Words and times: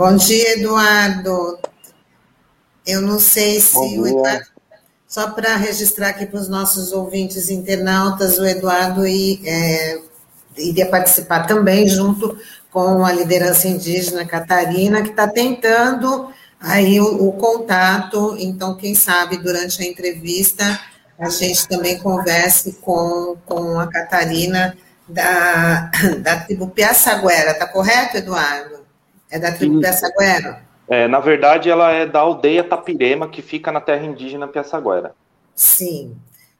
Bom 0.00 0.16
dia, 0.16 0.54
Eduardo. 0.54 1.58
Eu 2.86 3.02
não 3.02 3.20
sei 3.20 3.60
se 3.60 3.76
o 3.76 4.06
Eduardo, 4.06 4.46
só 5.06 5.32
para 5.32 5.56
registrar 5.56 6.08
aqui 6.08 6.24
para 6.24 6.40
os 6.40 6.48
nossos 6.48 6.90
ouvintes 6.90 7.50
internautas, 7.50 8.38
o 8.38 8.46
Eduardo 8.46 9.02
é, 9.06 10.00
iria 10.56 10.86
participar 10.86 11.46
também 11.46 11.86
junto 11.86 12.34
com 12.70 13.04
a 13.04 13.12
liderança 13.12 13.68
indígena 13.68 14.24
Catarina, 14.24 15.02
que 15.02 15.10
está 15.10 15.28
tentando 15.28 16.32
aí 16.58 16.98
o, 16.98 17.28
o, 17.28 17.32
contato. 17.32 18.36
Então, 18.38 18.78
quem 18.78 18.94
sabe 18.94 19.36
durante 19.36 19.82
a 19.82 19.86
entrevista 19.86 20.80
a 21.18 21.28
gente 21.28 21.68
também 21.68 21.98
converse 21.98 22.78
com, 22.80 23.36
com 23.44 23.78
a 23.78 23.86
Catarina 23.86 24.74
da, 25.06 25.90
da 26.24 26.36
tribo 26.38 26.68
Piaçaguera, 26.68 27.52
tá 27.52 27.66
correto, 27.66 28.16
Eduardo? 28.16 28.79
É 29.30 29.38
da 29.38 29.52
tribo. 29.52 29.80
Piaçaguera? 29.80 30.62
É, 30.88 31.06
na 31.06 31.20
verdade, 31.20 31.70
ela 31.70 31.92
é 31.92 32.04
da 32.04 32.20
aldeia 32.20 32.64
Tapirema, 32.64 33.28
que 33.28 33.40
fica 33.40 33.70
na 33.70 33.80
terra 33.80 34.04
indígena 34.04 34.48
Piaçaguera. 34.48 35.14
Sim. 35.54 36.16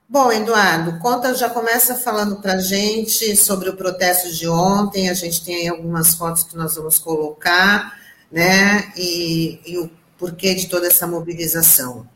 Bom, 0.09 0.31
Eduardo, 0.33 0.99
conta, 0.99 1.35
já 1.35 1.49
começa 1.49 1.95
falando 1.95 2.41
para 2.41 2.59
gente 2.59 3.37
sobre 3.37 3.69
o 3.69 3.77
protesto 3.77 4.33
de 4.33 4.49
ontem. 4.49 5.09
A 5.09 5.15
gente 5.15 5.45
tem 5.45 5.57
aí 5.57 5.69
algumas 5.69 6.15
fotos 6.15 6.43
que 6.43 6.57
nós 6.57 6.75
vamos 6.75 6.99
colocar, 6.99 7.97
né? 8.31 8.93
E, 8.97 9.61
e 9.65 9.79
o 9.79 9.91
porquê 10.19 10.55
de 10.55 10.69
toda 10.69 10.87
essa 10.87 11.07
mobilização. 11.07 12.07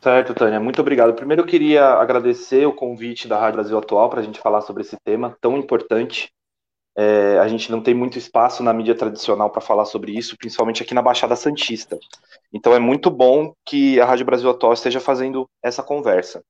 Certo, 0.00 0.32
Tânia, 0.32 0.60
muito 0.60 0.80
obrigado. 0.80 1.14
Primeiro 1.14 1.42
eu 1.42 1.46
queria 1.46 1.84
agradecer 1.84 2.64
o 2.64 2.72
convite 2.72 3.26
da 3.26 3.38
Rádio 3.38 3.56
Brasil 3.56 3.78
Atual 3.78 4.08
para 4.08 4.20
a 4.20 4.22
gente 4.22 4.40
falar 4.40 4.62
sobre 4.62 4.82
esse 4.82 4.96
tema 5.04 5.36
tão 5.40 5.58
importante. 5.58 6.32
É, 7.00 7.38
a 7.38 7.46
gente 7.46 7.70
não 7.70 7.80
tem 7.80 7.94
muito 7.94 8.18
espaço 8.18 8.60
na 8.60 8.72
mídia 8.72 8.92
tradicional 8.92 9.48
para 9.50 9.60
falar 9.60 9.84
sobre 9.84 10.10
isso, 10.10 10.36
principalmente 10.36 10.82
aqui 10.82 10.92
na 10.92 11.00
Baixada 11.00 11.36
Santista. 11.36 11.96
Então 12.52 12.74
é 12.74 12.80
muito 12.80 13.08
bom 13.08 13.54
que 13.64 14.00
a 14.00 14.04
Rádio 14.04 14.26
Brasil 14.26 14.50
Atual 14.50 14.72
esteja 14.72 14.98
fazendo 14.98 15.48
essa 15.62 15.80
conversa. 15.80 16.42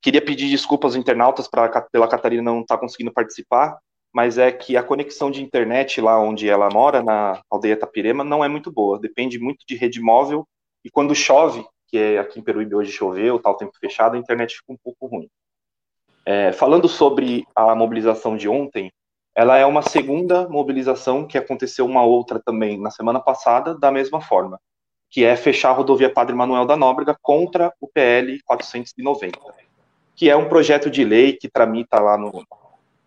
Queria 0.00 0.24
pedir 0.24 0.48
desculpas 0.48 0.92
aos 0.92 0.96
internautas 0.96 1.48
pra, 1.48 1.82
pela 1.90 2.06
Catarina 2.06 2.44
não 2.44 2.60
estar 2.60 2.76
tá 2.76 2.80
conseguindo 2.80 3.12
participar, 3.12 3.76
mas 4.14 4.38
é 4.38 4.52
que 4.52 4.76
a 4.76 4.84
conexão 4.84 5.32
de 5.32 5.42
internet 5.42 6.00
lá 6.00 6.16
onde 6.16 6.48
ela 6.48 6.68
mora, 6.70 7.02
na 7.02 7.42
aldeia 7.50 7.76
Tapirema, 7.76 8.22
não 8.22 8.44
é 8.44 8.48
muito 8.48 8.70
boa. 8.70 9.00
Depende 9.00 9.36
muito 9.40 9.66
de 9.66 9.74
rede 9.74 10.00
móvel 10.00 10.46
e 10.84 10.90
quando 10.90 11.12
chove, 11.12 11.66
que 11.88 11.98
é 11.98 12.18
aqui 12.20 12.38
em 12.38 12.44
Peruíbe 12.44 12.76
hoje 12.76 12.92
choveu, 12.92 13.40
tá 13.40 13.50
o 13.50 13.56
tempo 13.56 13.72
fechado, 13.80 14.14
a 14.14 14.18
internet 14.18 14.58
fica 14.58 14.72
um 14.72 14.78
pouco 14.80 15.08
ruim. 15.08 15.28
É, 16.24 16.52
falando 16.52 16.88
sobre 16.88 17.44
a 17.52 17.74
mobilização 17.74 18.36
de 18.36 18.48
ontem, 18.48 18.92
ela 19.38 19.56
é 19.56 19.64
uma 19.64 19.82
segunda 19.82 20.48
mobilização 20.48 21.24
que 21.24 21.38
aconteceu 21.38 21.86
uma 21.86 22.02
outra 22.04 22.40
também 22.44 22.76
na 22.76 22.90
semana 22.90 23.20
passada, 23.20 23.72
da 23.72 23.88
mesma 23.88 24.20
forma, 24.20 24.60
que 25.08 25.24
é 25.24 25.36
fechar 25.36 25.68
a 25.68 25.74
rodovia 25.74 26.12
Padre 26.12 26.34
Manuel 26.34 26.66
da 26.66 26.76
Nóbrega 26.76 27.16
contra 27.22 27.72
o 27.80 27.86
PL 27.86 28.42
490, 28.42 29.38
que 30.16 30.28
é 30.28 30.34
um 30.34 30.48
projeto 30.48 30.90
de 30.90 31.04
lei 31.04 31.34
que 31.34 31.48
tramita 31.48 32.00
lá 32.00 32.18
no 32.18 32.44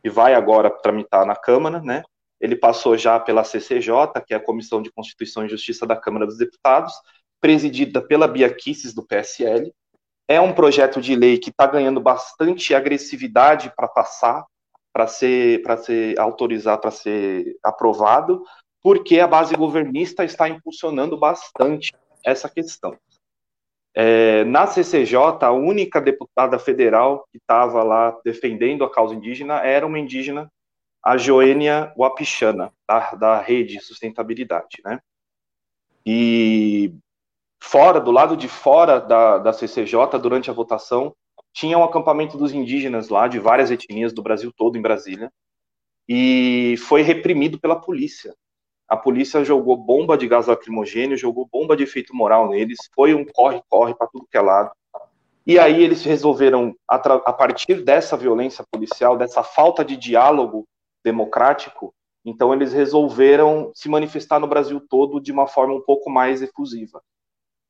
e 0.02 0.10
vai 0.10 0.34
agora 0.34 0.70
tramitar 0.70 1.26
na 1.26 1.36
Câmara, 1.36 1.82
né? 1.82 2.02
Ele 2.40 2.56
passou 2.56 2.98
já 2.98 3.20
pela 3.20 3.44
CCJ, 3.44 3.92
que 4.26 4.34
é 4.34 4.38
a 4.38 4.44
Comissão 4.44 4.82
de 4.82 4.90
Constituição 4.90 5.46
e 5.46 5.50
Justiça 5.50 5.86
da 5.86 5.98
Câmara 5.98 6.26
dos 6.26 6.38
Deputados, 6.38 6.94
presidida 7.42 8.02
pela 8.02 8.26
Bia 8.26 8.50
Kisses, 8.50 8.94
do 8.94 9.06
PSL. 9.06 9.70
É 10.30 10.40
um 10.40 10.54
projeto 10.54 11.02
de 11.02 11.14
lei 11.14 11.38
que 11.38 11.50
está 11.50 11.68
ganhando 11.68 12.00
bastante 12.00 12.74
agressividade 12.74 13.70
para 13.76 13.90
passar, 13.90 14.46
para 14.94 15.08
ser, 15.08 15.62
para 15.64 15.78
ser 15.78 16.20
autorizado, 16.20 16.82
para 16.82 16.92
ser 16.92 17.58
aprovado, 17.64 18.44
porque 18.82 19.20
a 19.20 19.28
base 19.28 19.56
governista 19.56 20.24
está 20.24 20.50
impulsionando 20.50 21.18
bastante 21.18 21.94
essa 22.26 22.50
questão. 22.50 22.98
É, 23.94 24.44
na 24.46 24.66
CCJ, 24.68 25.18
a 25.42 25.52
única 25.52 26.00
deputada 26.00 26.58
federal 26.58 27.28
que 27.32 27.38
estava 27.38 27.84
lá 27.84 28.18
defendendo 28.24 28.84
a 28.84 28.92
causa 28.92 29.14
indígena 29.14 29.60
era 29.60 29.86
uma 29.86 30.00
indígena, 30.00 30.50
a 31.04 31.18
Joênia 31.18 31.94
Wapichana, 31.98 32.72
da, 32.88 33.12
da 33.16 33.42
Rede 33.42 33.82
Sustentabilidade, 33.82 34.82
né? 34.86 35.00
E 36.06 36.96
fora, 37.62 38.00
do 38.00 38.12
lado 38.12 38.38
de 38.38 38.48
fora 38.48 39.00
da, 39.00 39.38
da 39.38 39.54
CCJ, 39.54 40.18
durante 40.22 40.50
a 40.50 40.54
votação, 40.54 41.14
tinha 41.54 41.78
um 41.78 41.84
acampamento 41.84 42.38
dos 42.38 42.54
indígenas 42.54 43.10
lá, 43.10 43.28
de 43.28 43.40
várias 43.40 43.72
etnias 43.72 44.14
do 44.14 44.22
Brasil 44.22 44.52
todo, 44.56 44.78
em 44.78 44.82
Brasília, 44.82 45.32
e 46.08 46.76
foi 46.78 47.02
reprimido 47.02 47.60
pela 47.60 47.80
polícia. 47.80 48.34
A 48.88 48.98
polícia 48.98 49.44
jogou 49.44 49.78
bomba 49.78 50.18
de 50.18 50.28
gás 50.28 50.48
lacrimogênio, 50.48 51.18
jogou 51.18 51.48
bomba 51.52 51.78
de 51.78 51.84
efeito 51.84 52.16
moral 52.16 52.50
neles, 52.50 52.78
foi 52.94 53.14
um 53.14 53.26
corre-corre 53.26 53.96
para 53.96 54.08
tudo 54.08 54.28
que 54.30 54.38
é 54.38 54.42
lado. 54.42 54.72
E 55.48 55.58
aí 55.58 55.82
eles 55.84 56.04
resolveram, 56.04 56.76
a 56.88 57.34
partir 57.34 57.84
dessa 57.84 58.16
violência 58.18 58.66
policial, 58.70 59.18
dessa 59.18 59.44
falta 59.44 59.84
de 59.84 59.98
diálogo 59.98 60.68
democrático, 61.04 61.94
então 62.24 62.54
eles 62.54 62.74
resolveram 62.74 63.72
se 63.74 63.90
manifestar 63.90 64.40
no 64.40 64.48
Brasil 64.48 64.80
todo 64.88 65.20
de 65.20 65.32
uma 65.32 65.48
forma 65.48 65.74
um 65.74 65.82
pouco 65.82 66.10
mais 66.10 66.42
efusiva 66.42 67.02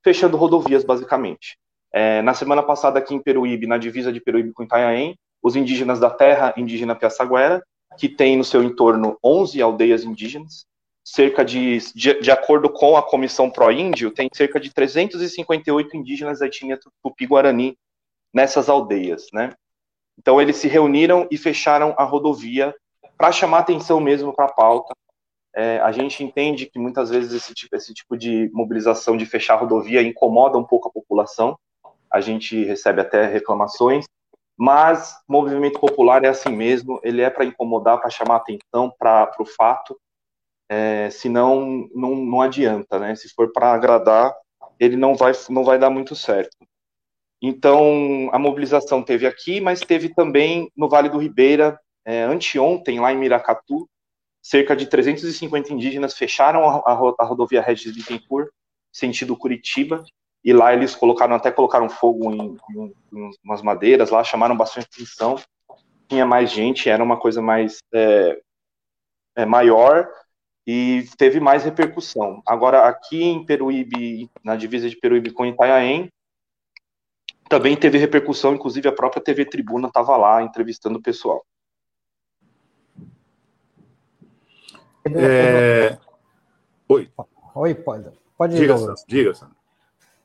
fechando 0.02 0.36
rodovias, 0.36 0.84
basicamente. 0.84 1.58
É, 1.92 2.22
na 2.22 2.34
semana 2.34 2.62
passada, 2.62 2.98
aqui 2.98 3.14
em 3.14 3.22
Peruíbe, 3.22 3.66
na 3.66 3.78
divisa 3.78 4.12
de 4.12 4.20
Peruíbe 4.20 4.52
com 4.52 4.62
Itanhaém, 4.62 5.16
os 5.42 5.56
indígenas 5.56 6.00
da 6.00 6.08
terra 6.08 6.54
indígena 6.56 6.94
Piaçaguera, 6.94 7.62
que 7.98 8.08
tem 8.08 8.36
no 8.36 8.44
seu 8.44 8.62
entorno 8.62 9.18
11 9.22 9.60
aldeias 9.60 10.04
indígenas, 10.04 10.66
cerca 11.04 11.44
de, 11.44 11.78
de, 11.94 12.20
de 12.20 12.30
acordo 12.30 12.70
com 12.70 12.96
a 12.96 13.02
Comissão 13.02 13.50
Pró-Índio, 13.50 14.10
tem 14.10 14.28
cerca 14.32 14.58
de 14.58 14.72
358 14.72 15.96
indígenas 15.96 16.38
da 16.38 16.46
etnia 16.46 16.78
Tupi-Guarani 17.02 17.76
nessas 18.32 18.68
aldeias, 18.68 19.26
né? 19.32 19.52
Então 20.18 20.40
eles 20.40 20.56
se 20.56 20.68
reuniram 20.68 21.26
e 21.30 21.36
fecharam 21.36 21.94
a 21.98 22.04
rodovia 22.04 22.74
para 23.18 23.32
chamar 23.32 23.58
atenção 23.58 24.00
mesmo 24.00 24.32
para 24.32 24.46
a 24.46 24.52
pauta, 24.52 24.94
é, 25.54 25.78
a 25.80 25.92
gente 25.92 26.24
entende 26.24 26.66
que 26.66 26.78
muitas 26.78 27.10
vezes 27.10 27.32
esse 27.32 27.52
tipo, 27.52 27.76
esse 27.76 27.92
tipo 27.92 28.16
de 28.16 28.50
mobilização 28.52 29.16
de 29.16 29.26
fechar 29.26 29.54
a 29.54 29.58
rodovia 29.58 30.02
incomoda 30.02 30.56
um 30.56 30.64
pouco 30.64 30.88
a 30.88 30.92
população, 30.92 31.58
a 32.12 32.20
gente 32.20 32.64
recebe 32.64 33.00
até 33.00 33.26
reclamações, 33.26 34.04
mas 34.56 35.16
movimento 35.28 35.80
popular 35.80 36.24
é 36.24 36.28
assim 36.28 36.54
mesmo, 36.54 37.00
ele 37.02 37.22
é 37.22 37.30
para 37.30 37.44
incomodar, 37.44 37.98
para 37.98 38.10
chamar 38.10 38.36
atenção 38.36 38.92
para 38.98 39.34
o 39.38 39.46
fato, 39.46 39.98
é, 40.68 41.10
senão 41.10 41.88
não, 41.94 42.14
não 42.14 42.40
adianta, 42.40 42.98
né? 42.98 43.14
Se 43.14 43.28
for 43.30 43.52
para 43.52 43.72
agradar, 43.72 44.34
ele 44.78 44.96
não 44.96 45.14
vai, 45.14 45.32
não 45.48 45.64
vai 45.64 45.78
dar 45.78 45.90
muito 45.90 46.14
certo. 46.14 46.56
Então, 47.40 48.30
a 48.32 48.38
mobilização 48.38 49.02
teve 49.02 49.26
aqui, 49.26 49.60
mas 49.60 49.80
teve 49.80 50.14
também 50.14 50.70
no 50.76 50.88
Vale 50.88 51.08
do 51.08 51.18
Ribeira, 51.18 51.78
é, 52.04 52.22
anteontem, 52.22 53.00
lá 53.00 53.12
em 53.12 53.18
Miracatu, 53.18 53.88
cerca 54.40 54.76
de 54.76 54.86
350 54.86 55.72
indígenas 55.72 56.16
fecharam 56.16 56.68
a, 56.68 56.76
a, 56.86 57.14
a 57.20 57.24
rodovia 57.24 57.60
Regis 57.60 57.94
Bittencourt, 57.94 58.48
sentido 58.92 59.36
Curitiba, 59.36 60.04
e 60.44 60.52
lá 60.52 60.72
eles 60.72 60.94
colocaram, 60.94 61.36
até 61.36 61.50
colocaram 61.50 61.88
fogo 61.88 62.32
em, 62.32 62.56
em, 62.70 62.94
em 63.12 63.30
umas 63.44 63.62
madeiras 63.62 64.10
lá, 64.10 64.24
chamaram 64.24 64.56
bastante 64.56 64.88
atenção, 64.92 65.36
tinha 66.08 66.26
mais 66.26 66.50
gente, 66.50 66.88
era 66.88 67.02
uma 67.02 67.16
coisa 67.16 67.40
mais 67.40 67.78
é, 67.94 68.40
é, 69.36 69.46
maior, 69.46 70.08
e 70.66 71.06
teve 71.16 71.40
mais 71.40 71.64
repercussão. 71.64 72.42
Agora, 72.46 72.86
aqui 72.86 73.22
em 73.22 73.44
Peruíbe, 73.44 74.30
na 74.44 74.56
divisa 74.56 74.88
de 74.88 74.96
Peruíbe 74.96 75.30
com 75.30 75.46
Itanhaém, 75.46 76.08
também 77.48 77.76
teve 77.76 77.98
repercussão, 77.98 78.54
inclusive 78.54 78.88
a 78.88 78.92
própria 78.92 79.22
TV 79.22 79.44
Tribuna 79.44 79.88
estava 79.88 80.16
lá 80.16 80.42
entrevistando 80.42 80.98
o 80.98 81.02
pessoal. 81.02 81.44
É... 85.04 85.98
Oi. 86.88 87.10
Oi, 87.54 87.74
pode, 87.74 88.10
pode 88.38 88.56
diga, 88.56 88.78
Sandro, 88.78 88.94
diga, 89.06 89.34
Sandro. 89.34 89.61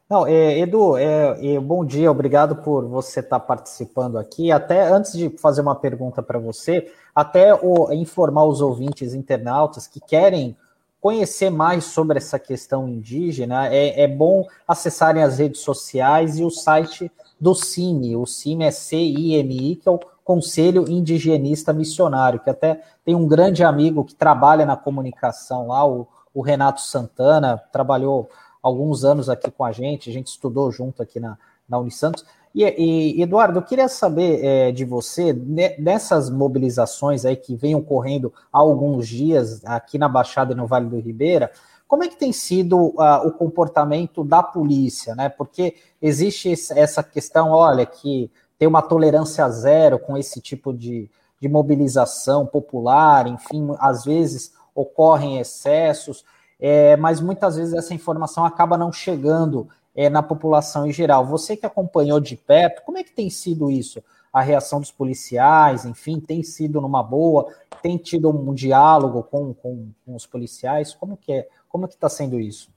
Não, 0.09 0.25
é, 0.25 0.59
Edu, 0.59 0.95
é, 0.95 1.55
é, 1.55 1.59
bom 1.59 1.83
dia, 1.83 2.09
obrigado 2.09 2.55
por 2.55 2.87
você 2.87 3.19
estar 3.19 3.41
participando 3.41 4.17
aqui. 4.17 4.53
Até 4.53 4.87
antes 4.87 5.11
de 5.11 5.29
fazer 5.37 5.59
uma 5.59 5.75
pergunta 5.75 6.23
para 6.23 6.39
você, 6.39 6.89
até 7.13 7.53
o, 7.53 7.91
informar 7.91 8.45
os 8.45 8.61
ouvintes 8.61 9.13
internautas 9.13 9.85
que 9.85 9.99
querem 9.99 10.55
conhecer 11.01 11.49
mais 11.49 11.83
sobre 11.83 12.17
essa 12.19 12.39
questão 12.39 12.87
indígena, 12.87 13.67
é, 13.67 14.03
é 14.03 14.07
bom 14.07 14.45
acessarem 14.65 15.21
as 15.21 15.39
redes 15.39 15.59
sociais 15.59 16.39
e 16.39 16.43
o 16.45 16.49
site 16.49 17.11
do 17.37 17.53
CIMI. 17.53 18.15
O 18.15 18.25
CIMI 18.25 18.63
é 18.63 18.71
C-I-M-I, 18.71 19.75
que 19.75 19.89
é 19.89 19.91
o 19.91 19.99
Conselho 20.23 20.89
Indigenista 20.89 21.73
Missionário, 21.73 22.39
que 22.39 22.49
até 22.49 22.81
tem 23.03 23.13
um 23.13 23.27
grande 23.27 23.61
amigo 23.61 24.05
que 24.05 24.15
trabalha 24.15 24.65
na 24.65 24.77
comunicação 24.77 25.67
lá, 25.67 25.85
o, 25.85 26.07
o 26.33 26.41
Renato 26.41 26.79
Santana, 26.79 27.61
trabalhou 27.73 28.29
alguns 28.61 29.03
anos 29.03 29.29
aqui 29.29 29.49
com 29.51 29.63
a 29.63 29.71
gente, 29.71 30.09
a 30.09 30.13
gente 30.13 30.27
estudou 30.27 30.71
junto 30.71 31.01
aqui 31.01 31.19
na, 31.19 31.37
na 31.67 31.79
Unisantos. 31.79 32.25
E, 32.53 32.63
e, 32.63 33.21
Eduardo, 33.21 33.59
eu 33.59 33.63
queria 33.63 33.87
saber 33.87 34.43
é, 34.43 34.71
de 34.71 34.83
você, 34.83 35.31
nessas 35.77 36.29
mobilizações 36.29 37.25
aí 37.25 37.35
que 37.35 37.55
vêm 37.55 37.75
ocorrendo 37.75 38.33
há 38.51 38.57
alguns 38.59 39.07
dias 39.07 39.63
aqui 39.63 39.97
na 39.97 40.09
Baixada 40.09 40.53
e 40.53 40.55
no 40.55 40.65
Vale 40.65 40.87
do 40.87 40.99
Ribeira, 40.99 41.51
Como 41.87 42.03
é 42.03 42.07
que 42.07 42.17
tem 42.17 42.33
sido 42.33 42.77
uh, 42.77 43.27
o 43.27 43.31
comportamento 43.31 44.23
da 44.23 44.41
polícia, 44.41 45.15
né? 45.15 45.29
Porque 45.29 45.75
existe 46.01 46.51
essa 46.75 47.03
questão, 47.03 47.51
olha, 47.51 47.85
que 47.85 48.29
tem 48.57 48.67
uma 48.67 48.81
tolerância 48.81 49.47
zero 49.49 49.99
com 49.99 50.17
esse 50.17 50.41
tipo 50.41 50.73
de, 50.73 51.09
de 51.39 51.47
mobilização 51.47 52.45
popular, 52.45 53.27
enfim, 53.27 53.69
às 53.79 54.03
vezes 54.03 54.51
ocorrem 54.73 55.39
excessos, 55.39 56.25
é, 56.59 56.95
mas 56.97 57.21
muitas 57.21 57.55
vezes 57.55 57.73
essa 57.73 57.93
informação 57.93 58.45
acaba 58.45 58.77
não 58.77 58.91
chegando 58.91 59.67
é, 59.95 60.09
na 60.09 60.21
população 60.21 60.85
em 60.87 60.93
geral. 60.93 61.25
Você 61.25 61.57
que 61.57 61.65
acompanhou 61.65 62.19
de 62.19 62.35
perto, 62.35 62.83
como 62.83 62.97
é 62.97 63.03
que 63.03 63.11
tem 63.11 63.29
sido 63.29 63.69
isso? 63.69 64.03
A 64.31 64.41
reação 64.41 64.79
dos 64.79 64.91
policiais, 64.91 65.85
enfim, 65.85 66.19
tem 66.19 66.43
sido 66.43 66.79
numa 66.81 67.01
boa? 67.01 67.53
Tem 67.81 67.97
tido 67.97 68.29
um 68.29 68.53
diálogo 68.53 69.23
com, 69.23 69.53
com, 69.53 69.89
com 70.05 70.15
os 70.15 70.25
policiais? 70.25 70.93
Como 70.93 71.17
que 71.17 71.31
é? 71.31 71.47
Como 71.67 71.87
que 71.87 71.95
está 71.95 72.09
sendo 72.09 72.39
isso? 72.39 72.69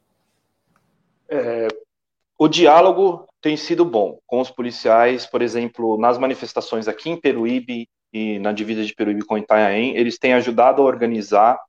É, 1.28 1.68
o 2.38 2.48
diálogo 2.48 3.26
tem 3.40 3.56
sido 3.56 3.84
bom 3.84 4.18
com 4.26 4.40
os 4.40 4.50
policiais, 4.50 5.26
por 5.26 5.42
exemplo, 5.42 5.98
nas 5.98 6.18
manifestações 6.18 6.88
aqui 6.88 7.10
em 7.10 7.20
Peruíbe 7.20 7.86
e 8.12 8.38
na 8.38 8.52
divisa 8.52 8.84
de 8.84 8.94
Peruíbe 8.94 9.24
com 9.24 9.38
Itanhaém, 9.38 9.96
eles 9.96 10.18
têm 10.18 10.32
ajudado 10.32 10.82
a 10.82 10.84
organizar, 10.84 11.60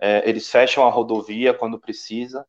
é, 0.00 0.28
eles 0.28 0.48
fecham 0.48 0.86
a 0.86 0.90
rodovia 0.90 1.52
quando 1.52 1.78
precisa. 1.78 2.46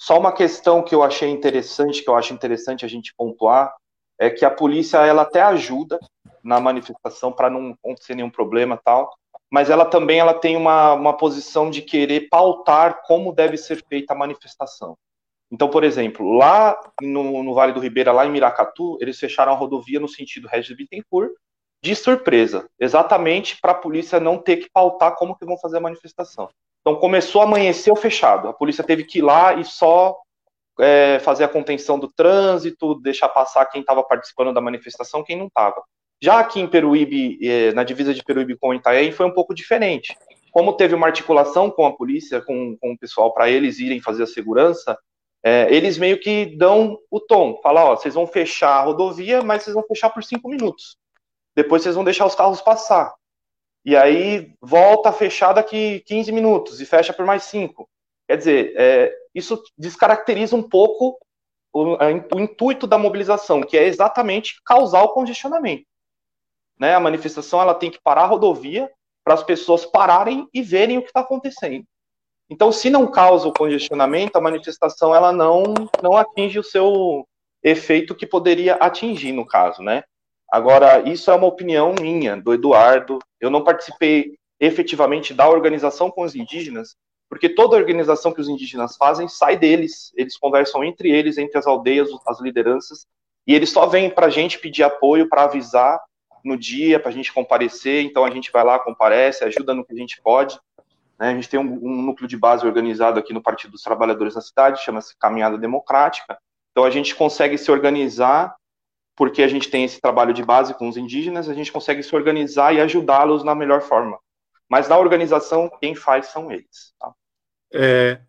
Só 0.00 0.18
uma 0.18 0.32
questão 0.32 0.82
que 0.82 0.94
eu 0.94 1.02
achei 1.02 1.28
interessante, 1.28 2.02
que 2.02 2.08
eu 2.08 2.16
acho 2.16 2.32
interessante 2.32 2.84
a 2.84 2.88
gente 2.88 3.14
pontuar, 3.16 3.74
é 4.18 4.30
que 4.30 4.44
a 4.44 4.50
polícia 4.50 4.98
ela 4.98 5.22
até 5.22 5.42
ajuda 5.42 5.98
na 6.42 6.60
manifestação 6.60 7.32
para 7.32 7.50
não 7.50 7.72
acontecer 7.72 8.14
nenhum 8.14 8.30
problema 8.30 8.80
tal, 8.84 9.12
mas 9.50 9.68
ela 9.68 9.84
também 9.84 10.18
ela 10.18 10.34
tem 10.34 10.56
uma, 10.56 10.94
uma 10.94 11.16
posição 11.16 11.70
de 11.70 11.82
querer 11.82 12.28
pautar 12.28 13.02
como 13.04 13.34
deve 13.34 13.56
ser 13.56 13.82
feita 13.88 14.12
a 14.14 14.16
manifestação. 14.16 14.96
Então, 15.50 15.68
por 15.68 15.84
exemplo, 15.84 16.32
lá 16.32 16.80
no, 17.02 17.42
no, 17.42 17.52
Vale 17.52 17.72
do 17.72 17.80
Ribeira, 17.80 18.10
lá 18.10 18.24
em 18.24 18.30
Miracatu, 18.30 18.96
eles 19.00 19.18
fecharam 19.18 19.52
a 19.52 19.56
rodovia 19.56 20.00
no 20.00 20.08
sentido 20.08 20.48
Regis 20.48 20.74
Bittencourt, 20.74 21.30
de 21.82 21.94
surpresa, 21.94 22.66
exatamente 22.78 23.60
para 23.60 23.72
a 23.72 23.76
polícia 23.76 24.18
não 24.18 24.38
ter 24.38 24.56
que 24.56 24.70
pautar 24.72 25.14
como 25.16 25.36
que 25.36 25.44
vão 25.44 25.58
fazer 25.58 25.76
a 25.78 25.80
manifestação. 25.80 26.48
Então, 26.82 26.98
começou 26.98 27.40
a 27.40 27.44
amanhecer 27.44 27.94
fechado, 27.96 28.48
a 28.48 28.52
polícia 28.52 28.82
teve 28.82 29.04
que 29.04 29.20
ir 29.20 29.22
lá 29.22 29.54
e 29.54 29.64
só 29.64 30.16
é, 30.80 31.20
fazer 31.20 31.44
a 31.44 31.48
contenção 31.48 31.98
do 31.98 32.08
trânsito, 32.12 33.00
deixar 33.00 33.28
passar 33.28 33.66
quem 33.66 33.80
estava 33.80 34.02
participando 34.02 34.52
da 34.52 34.60
manifestação, 34.60 35.22
quem 35.22 35.36
não 35.36 35.46
estava. 35.46 35.82
Já 36.20 36.38
aqui 36.38 36.60
em 36.60 36.66
Peruíbe, 36.66 37.38
é, 37.42 37.72
na 37.72 37.84
divisa 37.84 38.12
de 38.12 38.22
Peruíbe 38.22 38.56
com 38.56 38.74
Itaém, 38.74 39.12
foi 39.12 39.26
um 39.26 39.32
pouco 39.32 39.54
diferente. 39.54 40.16
Como 40.50 40.72
teve 40.72 40.94
uma 40.94 41.06
articulação 41.06 41.70
com 41.70 41.86
a 41.86 41.92
polícia, 41.92 42.40
com, 42.40 42.76
com 42.80 42.92
o 42.92 42.98
pessoal, 42.98 43.32
para 43.32 43.50
eles 43.50 43.78
irem 43.78 44.00
fazer 44.00 44.24
a 44.24 44.26
segurança, 44.26 44.98
é, 45.44 45.66
eles 45.74 45.98
meio 45.98 46.20
que 46.20 46.46
dão 46.56 46.98
o 47.10 47.18
tom, 47.18 47.58
falam, 47.62 47.84
ó, 47.86 47.96
vocês 47.96 48.14
vão 48.14 48.26
fechar 48.26 48.76
a 48.76 48.82
rodovia, 48.82 49.42
mas 49.42 49.62
vocês 49.62 49.74
vão 49.74 49.84
fechar 49.84 50.10
por 50.10 50.22
cinco 50.22 50.48
minutos. 50.48 50.96
Depois 51.56 51.82
vocês 51.82 51.94
vão 51.94 52.04
deixar 52.04 52.26
os 52.26 52.34
carros 52.34 52.60
passar. 52.60 53.12
E 53.84 53.96
aí 53.96 54.54
volta 54.60 55.12
fechar 55.12 55.52
daqui 55.52 56.00
15 56.06 56.30
minutos 56.30 56.80
e 56.80 56.86
fecha 56.86 57.12
por 57.12 57.26
mais 57.26 57.44
cinco. 57.44 57.88
Quer 58.28 58.36
dizer, 58.36 58.74
é, 58.76 59.14
isso 59.34 59.60
descaracteriza 59.76 60.54
um 60.54 60.62
pouco 60.62 61.18
o, 61.72 61.96
o, 62.34 62.40
intuito 62.40 62.86
da 62.86 62.98
mobilização, 62.98 63.62
que 63.62 63.76
é 63.76 63.84
exatamente 63.84 64.60
causar 64.64 65.02
o 65.02 65.12
congestionamento. 65.12 65.84
Né? 66.78 66.94
A 66.94 67.00
manifestação 67.00 67.60
ela 67.60 67.74
tem 67.74 67.90
que 67.90 68.00
parar 68.00 68.22
a 68.22 68.26
rodovia 68.26 68.90
para 69.24 69.34
as 69.34 69.42
pessoas 69.42 69.84
pararem 69.84 70.48
e 70.52 70.62
verem 70.62 70.98
o 70.98 71.02
que 71.02 71.08
está 71.08 71.20
acontecendo. 71.20 71.84
Então, 72.50 72.70
se 72.70 72.90
não 72.90 73.06
causa 73.06 73.48
o 73.48 73.52
congestionamento, 73.52 74.36
a 74.36 74.40
manifestação 74.40 75.14
ela 75.14 75.32
não, 75.32 75.62
não 76.02 76.16
atinge 76.16 76.58
o 76.58 76.64
seu 76.64 77.26
efeito 77.62 78.14
que 78.14 78.26
poderia 78.26 78.74
atingir, 78.74 79.32
no 79.32 79.46
caso, 79.46 79.82
né? 79.82 80.04
Agora, 80.50 81.08
isso 81.08 81.30
é 81.30 81.34
uma 81.34 81.46
opinião 81.46 81.94
minha, 81.98 82.36
do 82.36 82.52
Eduardo. 82.52 83.18
Eu 83.42 83.50
não 83.50 83.62
participei 83.62 84.38
efetivamente 84.60 85.34
da 85.34 85.48
organização 85.48 86.10
com 86.10 86.22
os 86.22 86.34
indígenas, 86.34 86.96
porque 87.28 87.48
toda 87.48 87.76
organização 87.76 88.32
que 88.32 88.40
os 88.40 88.48
indígenas 88.48 88.96
fazem 88.96 89.26
sai 89.26 89.56
deles. 89.56 90.12
Eles 90.16 90.38
conversam 90.38 90.84
entre 90.84 91.10
eles, 91.10 91.36
entre 91.36 91.58
as 91.58 91.66
aldeias, 91.66 92.08
as 92.26 92.40
lideranças, 92.40 93.06
e 93.46 93.54
eles 93.54 93.70
só 93.70 93.86
vêm 93.86 94.08
para 94.08 94.26
a 94.26 94.30
gente 94.30 94.58
pedir 94.58 94.84
apoio, 94.84 95.28
para 95.28 95.44
avisar 95.44 96.00
no 96.44 96.56
dia, 96.56 97.00
para 97.00 97.10
a 97.10 97.12
gente 97.12 97.32
comparecer. 97.32 98.04
Então, 98.04 98.24
a 98.24 98.30
gente 98.30 98.52
vai 98.52 98.62
lá, 98.64 98.78
comparece, 98.78 99.44
ajuda 99.44 99.74
no 99.74 99.84
que 99.84 99.92
a 99.92 99.96
gente 99.96 100.20
pode. 100.22 100.58
Né? 101.18 101.30
A 101.30 101.34
gente 101.34 101.48
tem 101.48 101.58
um, 101.58 101.80
um, 101.82 102.02
núcleo 102.02 102.28
de 102.28 102.36
base 102.36 102.66
organizado 102.66 103.18
aqui 103.18 103.32
no 103.32 103.42
Partido 103.42 103.72
dos 103.72 103.82
Trabalhadores 103.82 104.34
da 104.34 104.40
cidade, 104.40 104.82
chama-se 104.82 105.16
Caminhada 105.16 105.58
Democrática. 105.58 106.38
Então 106.70 106.84
a 106.84 106.90
gente 106.90 107.14
consegue 107.14 107.58
se 107.58 107.70
organizar, 107.70 108.54
porque 109.14 109.42
a 109.42 109.48
gente 109.48 109.70
tem 109.70 109.84
esse 109.84 110.00
trabalho 110.00 110.32
de 110.32 110.42
base 110.42 110.74
com 110.74 110.88
os 110.88 110.96
indígenas, 110.96 111.48
a 111.48 111.54
gente 111.54 111.72
consegue 111.72 112.02
se 112.02 112.14
organizar 112.14 112.74
e 112.74 112.80
ajudá-los 112.80 113.44
na 113.44 113.54
melhor 113.54 113.82
forma. 113.82 114.18
Mas 114.68 114.88
na 114.88 114.98
organização, 114.98 115.70
quem 115.80 115.94
faz 115.94 116.26
são 116.26 116.50
eles. 116.50 116.94
Tá? 116.98 117.12
É... 117.72 118.20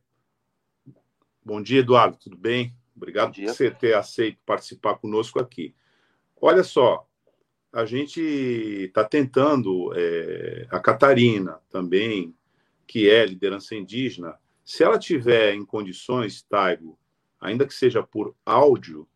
Bom 1.43 1.61
dia, 1.61 1.79
Eduardo, 1.79 2.17
tudo 2.17 2.37
bem? 2.37 2.73
Obrigado 2.95 3.33
por 3.33 3.43
você 3.43 3.71
ter 3.71 3.95
aceito 3.95 4.37
participar 4.45 4.95
conosco 4.95 5.39
aqui. 5.39 5.75
Olha 6.39 6.63
só, 6.63 7.07
a 7.71 7.85
gente 7.85 8.21
está 8.21 9.03
tentando, 9.03 9.91
é, 9.95 10.67
a 10.69 10.79
Catarina 10.79 11.59
também, 11.69 12.35
que 12.85 13.09
é 13.09 13.25
liderança 13.25 13.75
indígena, 13.75 14.37
se 14.63 14.83
ela 14.83 14.99
tiver 14.99 15.53
em 15.53 15.65
condições, 15.65 16.43
Taigo, 16.43 16.97
ainda 17.39 17.65
que 17.65 17.73
seja 17.73 18.03
por 18.03 18.35
áudio, 18.45 19.07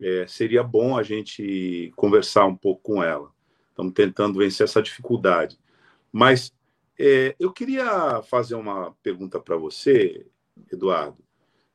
é, 0.00 0.26
seria 0.26 0.62
bom 0.62 0.96
a 0.96 1.02
gente 1.02 1.92
conversar 1.96 2.46
um 2.46 2.56
pouco 2.56 2.82
com 2.82 3.02
ela. 3.02 3.30
Estamos 3.68 3.92
tentando 3.92 4.38
vencer 4.38 4.64
essa 4.64 4.82
dificuldade. 4.82 5.58
Mas 6.12 6.52
é, 6.98 7.34
eu 7.38 7.52
queria 7.52 8.22
fazer 8.22 8.54
uma 8.54 8.92
pergunta 9.02 9.38
para 9.38 9.56
você, 9.56 10.26
Eduardo, 10.72 11.22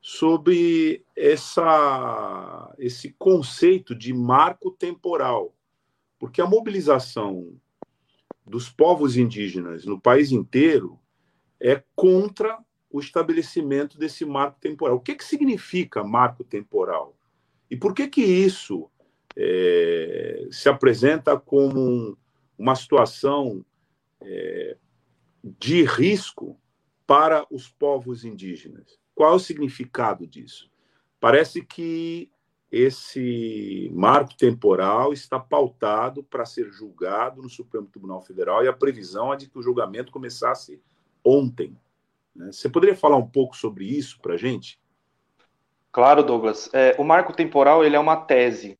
sobre 0.01 1.03
essa, 1.15 2.75
esse 2.77 3.15
conceito 3.17 3.95
de 3.95 4.13
marco 4.13 4.71
temporal. 4.71 5.55
Porque 6.19 6.41
a 6.41 6.47
mobilização 6.47 7.59
dos 8.45 8.69
povos 8.69 9.17
indígenas 9.17 9.85
no 9.85 9.99
país 9.99 10.31
inteiro 10.31 10.99
é 11.59 11.83
contra 11.95 12.59
o 12.91 12.99
estabelecimento 12.99 13.97
desse 13.97 14.23
marco 14.25 14.59
temporal. 14.59 14.97
O 14.97 15.01
que, 15.01 15.15
que 15.15 15.23
significa 15.23 16.03
marco 16.03 16.43
temporal? 16.43 17.14
E 17.69 17.75
por 17.75 17.93
que 17.93 18.07
que 18.07 18.21
isso 18.21 18.89
é, 19.35 20.47
se 20.51 20.69
apresenta 20.69 21.37
como 21.37 21.79
um, 21.79 22.15
uma 22.57 22.75
situação 22.75 23.65
é, 24.21 24.77
de 25.43 25.83
risco 25.83 26.59
para 27.05 27.45
os 27.51 27.67
povos 27.67 28.23
indígenas? 28.23 28.99
Qual 29.13 29.33
é 29.33 29.35
o 29.35 29.39
significado 29.39 30.27
disso? 30.27 30.69
Parece 31.19 31.63
que 31.63 32.29
esse 32.71 33.89
marco 33.93 34.35
temporal 34.35 35.13
está 35.13 35.39
pautado 35.39 36.23
para 36.23 36.45
ser 36.45 36.69
julgado 36.71 37.41
no 37.41 37.49
Supremo 37.49 37.87
Tribunal 37.87 38.21
Federal 38.21 38.63
e 38.63 38.67
a 38.67 38.73
previsão 38.73 39.33
é 39.33 39.37
de 39.37 39.47
que 39.47 39.57
o 39.57 39.61
julgamento 39.61 40.11
começasse 40.11 40.81
ontem. 41.23 41.77
Né? 42.35 42.51
Você 42.51 42.67
poderia 42.67 42.95
falar 42.95 43.17
um 43.17 43.27
pouco 43.27 43.55
sobre 43.55 43.85
isso 43.85 44.19
para 44.19 44.33
a 44.33 44.37
gente? 44.37 44.79
Claro, 45.95 46.21
Douglas. 46.23 46.69
É, 46.73 46.93
o 46.97 47.05
marco 47.05 47.31
temporal 47.31 47.81
ele 47.81 47.95
é 47.95 47.99
uma 47.99 48.17
tese. 48.17 48.77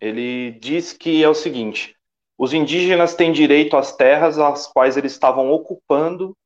Ele 0.00 0.50
diz 0.50 0.92
que 0.92 1.22
é 1.22 1.28
o 1.28 1.32
seguinte: 1.32 1.94
os 2.36 2.52
indígenas 2.52 3.14
têm 3.14 3.30
direito 3.30 3.76
às 3.76 3.94
terras 3.94 4.36
às 4.36 4.66
quais 4.66 4.96
eles 4.96 5.12
estavam 5.12 5.52
ocupando 5.52 6.36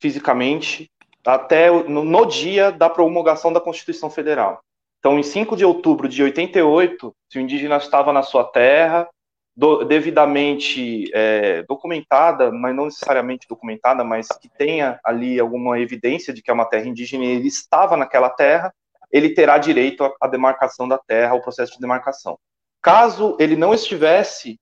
fisicamente 0.00 0.88
até 1.26 1.68
no, 1.72 2.04
no 2.04 2.24
dia 2.24 2.70
da 2.70 2.88
promulgação 2.88 3.52
da 3.52 3.60
Constituição 3.60 4.08
Federal. 4.08 4.60
Então, 5.00 5.18
em 5.18 5.24
5 5.24 5.56
de 5.56 5.64
outubro 5.64 6.08
de 6.08 6.22
88, 6.22 7.12
se 7.28 7.38
o 7.38 7.40
indígena 7.40 7.78
estava 7.78 8.12
na 8.12 8.22
sua 8.22 8.44
terra, 8.44 9.08
do, 9.56 9.82
devidamente 9.82 11.10
é, 11.12 11.64
documentada, 11.64 12.52
mas 12.52 12.76
não 12.76 12.84
necessariamente 12.84 13.48
documentada, 13.48 14.04
mas 14.04 14.28
que 14.28 14.48
tenha 14.48 15.00
ali 15.04 15.40
alguma 15.40 15.80
evidência 15.80 16.32
de 16.32 16.40
que 16.42 16.48
é 16.52 16.54
uma 16.54 16.64
terra 16.64 16.86
indígena 16.86 17.24
e 17.24 17.28
ele 17.30 17.48
estava 17.48 17.96
naquela 17.96 18.30
terra, 18.30 18.72
ele 19.16 19.30
terá 19.30 19.58
direito 19.58 20.04
à, 20.20 20.26
demarcação 20.26 20.86
da 20.86 20.98
terra, 20.98 21.32
ao 21.32 21.40
processo 21.40 21.72
de 21.72 21.80
demarcação. 21.80 22.38
Caso 22.82 23.36
ele 23.40 23.56
não 23.56 23.74
estivesse 23.74 24.60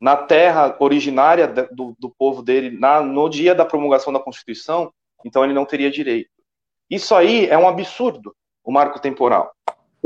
na 0.00 0.16
terra 0.16 0.76
originária 0.78 1.46
do, 1.46 1.96
do 1.98 2.10
povo 2.10 2.42
dele 2.42 2.70
na, 2.70 3.00
no 3.00 3.28
dia 3.28 3.54
da 3.54 3.64
promulgação 3.64 4.12
da 4.12 4.20
Constituição, 4.20 4.92
então 5.24 5.44
ele 5.44 5.54
não 5.54 5.64
teria 5.64 5.90
direito. 5.90 6.30
Isso 6.88 7.14
aí 7.14 7.46
é 7.46 7.56
um 7.56 7.68
absurdo, 7.68 8.34
o 8.62 8.70
marco 8.70 9.00
temporal 9.00 9.56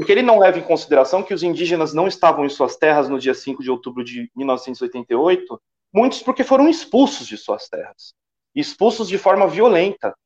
porque 0.01 0.13
ele 0.13 0.23
não 0.23 0.39
leva 0.39 0.59
em 0.59 0.63
consideração 0.63 1.23
que 1.23 1.35
os 1.35 1.43
indígenas 1.43 1.93
não 1.93 2.09
estavam 2.09 2.47
em 2.47 2.49
suas 2.49 2.75
terras 2.75 3.07
no 3.07 3.19
dia 3.19 3.35
5 3.35 3.63
de 3.63 3.71
outubro 3.71 4.03
de 4.03 4.31
1988, 4.35 5.61
muitos 5.93 6.23
porque 6.23 6.43
foram 6.43 6.71
expulsos 6.71 7.27
de 7.27 7.37
suas 7.37 7.69
terras, 7.69 8.15
expulsos 8.55 9.09
de 9.09 9.19
forma 9.19 9.47
violenta. 9.47 10.17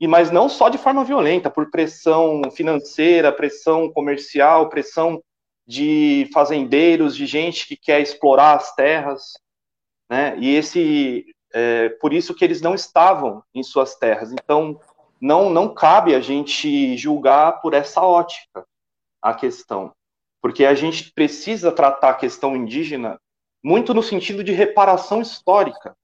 E 0.00 0.08
mas 0.08 0.30
não 0.30 0.48
só 0.48 0.70
de 0.70 0.78
forma 0.78 1.04
violenta, 1.04 1.50
por 1.50 1.70
pressão 1.70 2.42
financeira, 2.50 3.30
pressão 3.30 3.92
comercial, 3.92 4.70
pressão 4.70 5.22
de 5.66 6.28
fazendeiros, 6.32 7.14
de 7.14 7.26
gente 7.26 7.68
que 7.68 7.76
quer 7.76 8.00
explorar 8.00 8.56
as 8.56 8.74
terras, 8.74 9.34
né? 10.10 10.36
E 10.38 10.54
esse, 10.56 11.26
é, 11.52 11.90
por 12.00 12.14
isso 12.14 12.34
que 12.34 12.44
eles 12.44 12.62
não 12.62 12.74
estavam 12.74 13.42
em 13.54 13.62
suas 13.62 13.94
terras. 13.94 14.32
Então, 14.32 14.80
não 15.20 15.50
não 15.50 15.72
cabe 15.74 16.14
a 16.14 16.20
gente 16.20 16.96
julgar 16.96 17.60
por 17.60 17.74
essa 17.74 18.00
ótica 18.00 18.64
a 19.20 19.34
questão, 19.34 19.92
porque 20.40 20.64
a 20.64 20.74
gente 20.74 21.12
precisa 21.12 21.70
tratar 21.70 22.10
a 22.10 22.14
questão 22.14 22.56
indígena 22.56 23.20
muito 23.62 23.92
no 23.92 24.02
sentido 24.02 24.42
de 24.42 24.52
reparação 24.52 25.20
histórica. 25.20 25.94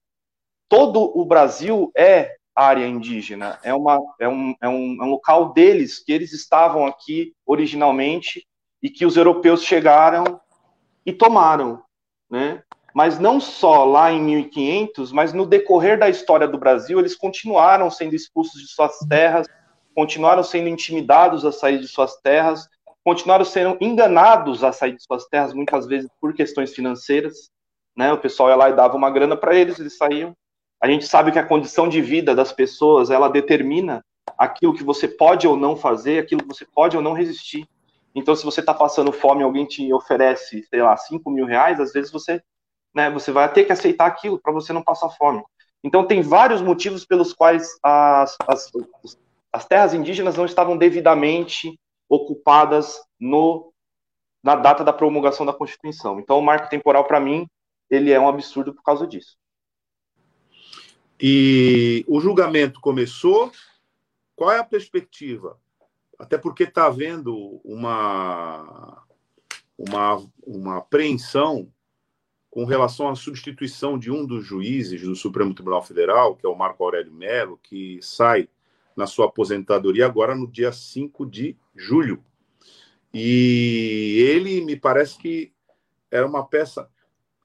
Todo 0.68 1.00
o 1.18 1.24
Brasil 1.24 1.90
é 1.96 2.36
área 2.56 2.86
indígena, 2.86 3.58
é, 3.62 3.74
uma, 3.74 4.00
é, 4.18 4.26
um, 4.26 4.54
é, 4.62 4.68
um, 4.68 4.96
é 5.00 5.04
um 5.04 5.10
local 5.10 5.52
deles, 5.52 6.02
que 6.02 6.10
eles 6.10 6.32
estavam 6.32 6.86
aqui 6.86 7.34
originalmente 7.44 8.46
e 8.82 8.88
que 8.88 9.04
os 9.04 9.16
europeus 9.16 9.62
chegaram 9.62 10.40
e 11.04 11.12
tomaram, 11.12 11.82
né? 12.30 12.62
Mas 12.94 13.18
não 13.18 13.38
só 13.38 13.84
lá 13.84 14.10
em 14.10 14.22
1500, 14.22 15.12
mas 15.12 15.34
no 15.34 15.44
decorrer 15.44 15.98
da 15.98 16.08
história 16.08 16.48
do 16.48 16.56
Brasil, 16.56 16.98
eles 16.98 17.14
continuaram 17.14 17.90
sendo 17.90 18.14
expulsos 18.14 18.58
de 18.58 18.68
suas 18.68 18.98
terras, 19.00 19.46
continuaram 19.94 20.42
sendo 20.42 20.68
intimidados 20.68 21.44
a 21.44 21.52
sair 21.52 21.78
de 21.78 21.86
suas 21.86 22.16
terras, 22.22 22.66
continuaram 23.04 23.44
sendo 23.44 23.76
enganados 23.82 24.64
a 24.64 24.72
sair 24.72 24.96
de 24.96 25.02
suas 25.02 25.26
terras, 25.26 25.52
muitas 25.52 25.86
vezes 25.86 26.08
por 26.18 26.32
questões 26.32 26.74
financeiras, 26.74 27.50
né? 27.94 28.12
O 28.14 28.18
pessoal 28.18 28.48
ia 28.48 28.56
lá 28.56 28.70
e 28.70 28.76
dava 28.76 28.96
uma 28.96 29.10
grana 29.10 29.36
para 29.36 29.54
eles, 29.54 29.78
eles 29.78 29.96
saíam. 29.96 30.34
A 30.80 30.88
gente 30.88 31.06
sabe 31.06 31.32
que 31.32 31.38
a 31.38 31.46
condição 31.46 31.88
de 31.88 32.00
vida 32.00 32.34
das 32.34 32.52
pessoas, 32.52 33.10
ela 33.10 33.28
determina 33.28 34.04
aquilo 34.36 34.74
que 34.74 34.84
você 34.84 35.08
pode 35.08 35.46
ou 35.46 35.56
não 35.56 35.76
fazer, 35.76 36.18
aquilo 36.18 36.42
que 36.42 36.48
você 36.48 36.66
pode 36.66 36.96
ou 36.96 37.02
não 37.02 37.12
resistir. 37.12 37.66
Então, 38.14 38.34
se 38.34 38.44
você 38.44 38.60
está 38.60 38.74
passando 38.74 39.12
fome, 39.12 39.42
alguém 39.42 39.66
te 39.66 39.92
oferece, 39.92 40.62
sei 40.64 40.82
lá, 40.82 40.96
5 40.96 41.30
mil 41.30 41.46
reais, 41.46 41.80
às 41.80 41.92
vezes 41.92 42.10
você, 42.10 42.42
né, 42.94 43.10
você 43.10 43.30
vai 43.30 43.50
ter 43.52 43.64
que 43.64 43.72
aceitar 43.72 44.06
aquilo 44.06 44.40
para 44.40 44.52
você 44.52 44.72
não 44.72 44.82
passar 44.82 45.10
fome. 45.10 45.42
Então, 45.84 46.06
tem 46.06 46.22
vários 46.22 46.60
motivos 46.60 47.04
pelos 47.04 47.32
quais 47.32 47.78
as, 47.82 48.36
as, 48.48 48.70
as 49.52 49.66
terras 49.66 49.94
indígenas 49.94 50.36
não 50.36 50.44
estavam 50.44 50.76
devidamente 50.76 51.78
ocupadas 52.08 53.00
no, 53.20 53.72
na 54.42 54.56
data 54.56 54.82
da 54.82 54.92
promulgação 54.92 55.44
da 55.44 55.52
Constituição. 55.52 56.18
Então, 56.18 56.38
o 56.38 56.42
marco 56.42 56.68
temporal, 56.68 57.04
para 57.04 57.20
mim, 57.20 57.46
ele 57.90 58.12
é 58.12 58.18
um 58.18 58.28
absurdo 58.28 58.74
por 58.74 58.82
causa 58.82 59.06
disso. 59.06 59.36
E 61.20 62.04
o 62.06 62.20
julgamento 62.20 62.80
começou. 62.80 63.50
Qual 64.34 64.52
é 64.52 64.58
a 64.58 64.64
perspectiva? 64.64 65.58
até 66.18 66.38
porque 66.38 66.64
está 66.64 66.86
havendo 66.86 67.60
uma, 67.64 69.02
uma, 69.76 70.26
uma 70.46 70.78
apreensão 70.78 71.70
com 72.50 72.64
relação 72.64 73.08
à 73.08 73.14
substituição 73.14 73.98
de 73.98 74.10
um 74.10 74.24
dos 74.24 74.44
juízes 74.44 75.02
do 75.02 75.14
Supremo 75.14 75.54
Tribunal 75.54 75.82
Federal, 75.82 76.34
que 76.34 76.46
é 76.46 76.48
o 76.48 76.56
Marco 76.56 76.82
Aurélio 76.82 77.12
Melo, 77.12 77.60
que 77.62 77.98
sai 78.00 78.48
na 78.96 79.06
sua 79.06 79.26
aposentadoria 79.26 80.06
agora 80.06 80.34
no 80.34 80.46
dia 80.46 80.72
5 80.72 81.26
de 81.26 81.54
julho. 81.74 82.24
E 83.12 84.24
ele 84.26 84.62
me 84.62 84.74
parece 84.74 85.18
que 85.18 85.52
era 86.10 86.26
uma 86.26 86.46
peça 86.46 86.88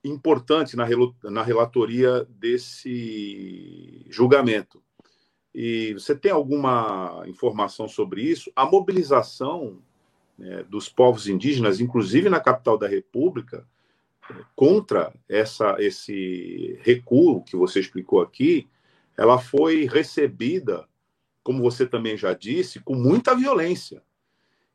importante 0.04 0.76
na, 0.76 0.86
na 1.24 1.42
relatoria 1.42 2.26
desse 2.28 4.04
julgamento. 4.10 4.82
E 5.54 5.92
você 5.94 6.14
tem 6.14 6.32
alguma 6.32 7.24
informação 7.26 7.86
sobre 7.86 8.22
isso? 8.22 8.50
A 8.56 8.64
mobilização 8.64 9.78
né, 10.38 10.64
dos 10.64 10.88
povos 10.88 11.28
indígenas, 11.28 11.80
inclusive 11.80 12.28
na 12.28 12.40
capital 12.40 12.78
da 12.78 12.88
República, 12.88 13.66
contra 14.56 15.12
essa, 15.28 15.76
esse 15.78 16.78
recuo 16.82 17.42
que 17.42 17.56
você 17.56 17.80
explicou 17.80 18.20
aqui, 18.20 18.68
ela 19.16 19.38
foi 19.38 19.86
recebida, 19.86 20.88
como 21.42 21.62
você 21.62 21.84
também 21.86 22.16
já 22.16 22.32
disse, 22.32 22.80
com 22.80 22.94
muita 22.94 23.34
violência. 23.34 24.02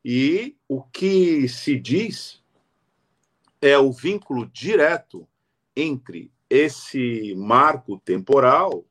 E 0.05 0.55
o 0.67 0.83
que 0.83 1.49
se 1.49 1.77
diz 1.77 2.43
é 3.61 3.77
o 3.77 3.91
vínculo 3.91 4.45
direto 4.47 5.27
entre 5.75 6.31
esse 6.49 7.35
marco 7.35 7.99
temporal 7.99 8.85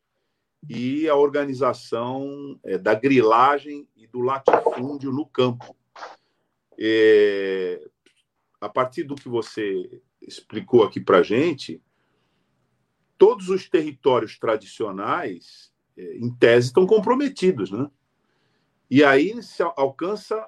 e 0.69 1.09
a 1.09 1.15
organização 1.15 2.59
é, 2.65 2.77
da 2.77 2.95
grilagem 2.95 3.89
e 3.97 4.07
do 4.07 4.21
latifúndio 4.21 5.13
no 5.13 5.27
campo. 5.27 5.77
É, 6.79 7.83
a 8.61 8.69
partir 8.69 9.05
do 9.05 9.15
que 9.15 9.29
você 9.29 10.01
explicou 10.21 10.83
aqui 10.83 11.01
para 11.01 11.23
gente, 11.23 11.81
todos 13.17 13.49
os 13.49 13.69
territórios 13.69 14.39
tradicionais, 14.39 15.73
é, 15.97 16.17
em 16.17 16.31
tese, 16.35 16.69
estão 16.69 16.87
comprometidos. 16.87 17.71
Né? 17.71 17.89
E 18.91 19.05
aí 19.05 19.43
se 19.43 19.63
alcança, 19.63 20.47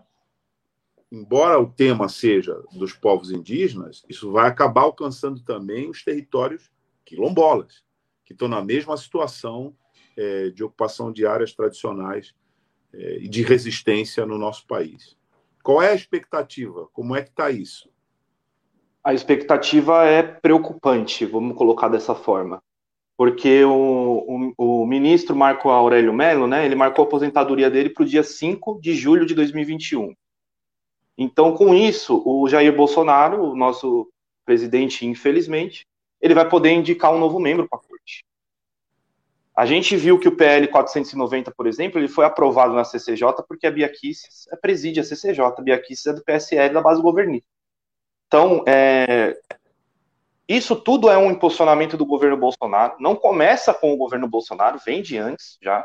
embora 1.10 1.58
o 1.58 1.70
tema 1.70 2.08
seja 2.08 2.62
dos 2.72 2.92
povos 2.92 3.30
indígenas, 3.30 4.04
isso 4.08 4.30
vai 4.30 4.48
acabar 4.48 4.82
alcançando 4.82 5.40
também 5.40 5.88
os 5.88 6.04
territórios 6.04 6.70
quilombolas, 7.04 7.82
que 8.24 8.32
estão 8.32 8.48
na 8.48 8.62
mesma 8.62 8.96
situação 8.96 9.74
é, 10.16 10.50
de 10.50 10.62
ocupação 10.62 11.10
de 11.10 11.26
áreas 11.26 11.52
tradicionais 11.54 12.34
é, 12.92 13.18
e 13.20 13.28
de 13.28 13.42
resistência 13.42 14.26
no 14.26 14.36
nosso 14.36 14.66
país. 14.66 15.16
Qual 15.62 15.82
é 15.82 15.90
a 15.90 15.94
expectativa? 15.94 16.88
Como 16.92 17.16
é 17.16 17.22
que 17.22 17.30
está 17.30 17.50
isso? 17.50 17.90
A 19.02 19.14
expectativa 19.14 20.04
é 20.04 20.22
preocupante, 20.22 21.24
vamos 21.24 21.56
colocar 21.56 21.88
dessa 21.88 22.14
forma. 22.14 22.62
Porque 23.16 23.64
o, 23.64 24.54
o, 24.56 24.82
o 24.82 24.86
ministro 24.86 25.34
Marco 25.34 25.70
Aurélio 25.70 26.12
Mello, 26.12 26.46
né, 26.46 26.64
ele 26.64 26.74
marcou 26.74 27.04
a 27.04 27.08
aposentadoria 27.08 27.70
dele 27.70 27.90
para 27.90 28.02
o 28.02 28.06
dia 28.06 28.22
5 28.22 28.80
de 28.80 28.94
julho 28.94 29.26
de 29.26 29.34
2021. 29.34 30.14
Então, 31.20 31.52
com 31.52 31.74
isso, 31.74 32.22
o 32.24 32.48
Jair 32.48 32.74
Bolsonaro, 32.74 33.42
o 33.42 33.56
nosso 33.56 34.08
presidente, 34.44 35.04
infelizmente, 35.04 35.84
ele 36.20 36.32
vai 36.32 36.48
poder 36.48 36.70
indicar 36.70 37.12
um 37.12 37.18
novo 37.18 37.40
membro 37.40 37.68
para 37.68 37.76
a 37.76 37.82
corte. 37.82 38.24
A 39.54 39.66
gente 39.66 39.96
viu 39.96 40.20
que 40.20 40.28
o 40.28 40.36
PL 40.36 40.68
490, 40.68 41.50
por 41.50 41.66
exemplo, 41.66 41.98
ele 41.98 42.06
foi 42.06 42.24
aprovado 42.24 42.72
na 42.72 42.84
CCJ 42.84 43.42
porque 43.48 43.66
a 43.66 43.70
Bia 43.72 43.88
Kicis 43.88 44.46
é 44.52 44.56
preside 44.56 45.00
a 45.00 45.04
CCJ, 45.04 45.40
a 45.44 45.60
Bia 45.60 45.82
Kicis 45.82 46.06
é 46.06 46.12
do 46.12 46.22
PSL 46.22 46.72
da 46.72 46.80
base 46.80 47.02
governista. 47.02 47.48
Então, 48.28 48.62
é, 48.68 49.36
isso 50.46 50.76
tudo 50.76 51.10
é 51.10 51.18
um 51.18 51.32
impulsionamento 51.32 51.96
do 51.96 52.06
governo 52.06 52.36
Bolsonaro. 52.36 52.94
Não 53.00 53.16
começa 53.16 53.74
com 53.74 53.92
o 53.92 53.96
governo 53.96 54.28
Bolsonaro, 54.28 54.78
vem 54.86 55.02
de 55.02 55.18
antes 55.18 55.58
já, 55.60 55.84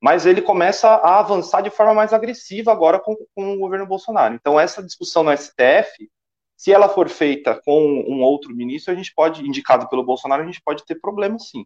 mas 0.00 0.26
ele 0.26 0.42
começa 0.42 0.88
a 0.88 1.18
avançar 1.18 1.62
de 1.62 1.70
forma 1.70 1.94
mais 1.94 2.12
agressiva 2.12 2.70
agora 2.72 2.98
com, 2.98 3.16
com 3.34 3.54
o 3.54 3.58
governo 3.58 3.86
Bolsonaro. 3.86 4.34
Então, 4.34 4.60
essa 4.60 4.82
discussão 4.82 5.22
no 5.22 5.36
STF, 5.36 6.10
se 6.56 6.72
ela 6.72 6.88
for 6.88 7.08
feita 7.08 7.60
com 7.64 8.04
um 8.06 8.22
outro 8.22 8.54
ministro, 8.54 8.92
a 8.92 8.96
gente 8.96 9.12
pode, 9.14 9.46
indicado 9.46 9.88
pelo 9.88 10.04
Bolsonaro, 10.04 10.42
a 10.42 10.46
gente 10.46 10.62
pode 10.62 10.84
ter 10.84 10.96
problema 10.96 11.38
sim. 11.38 11.64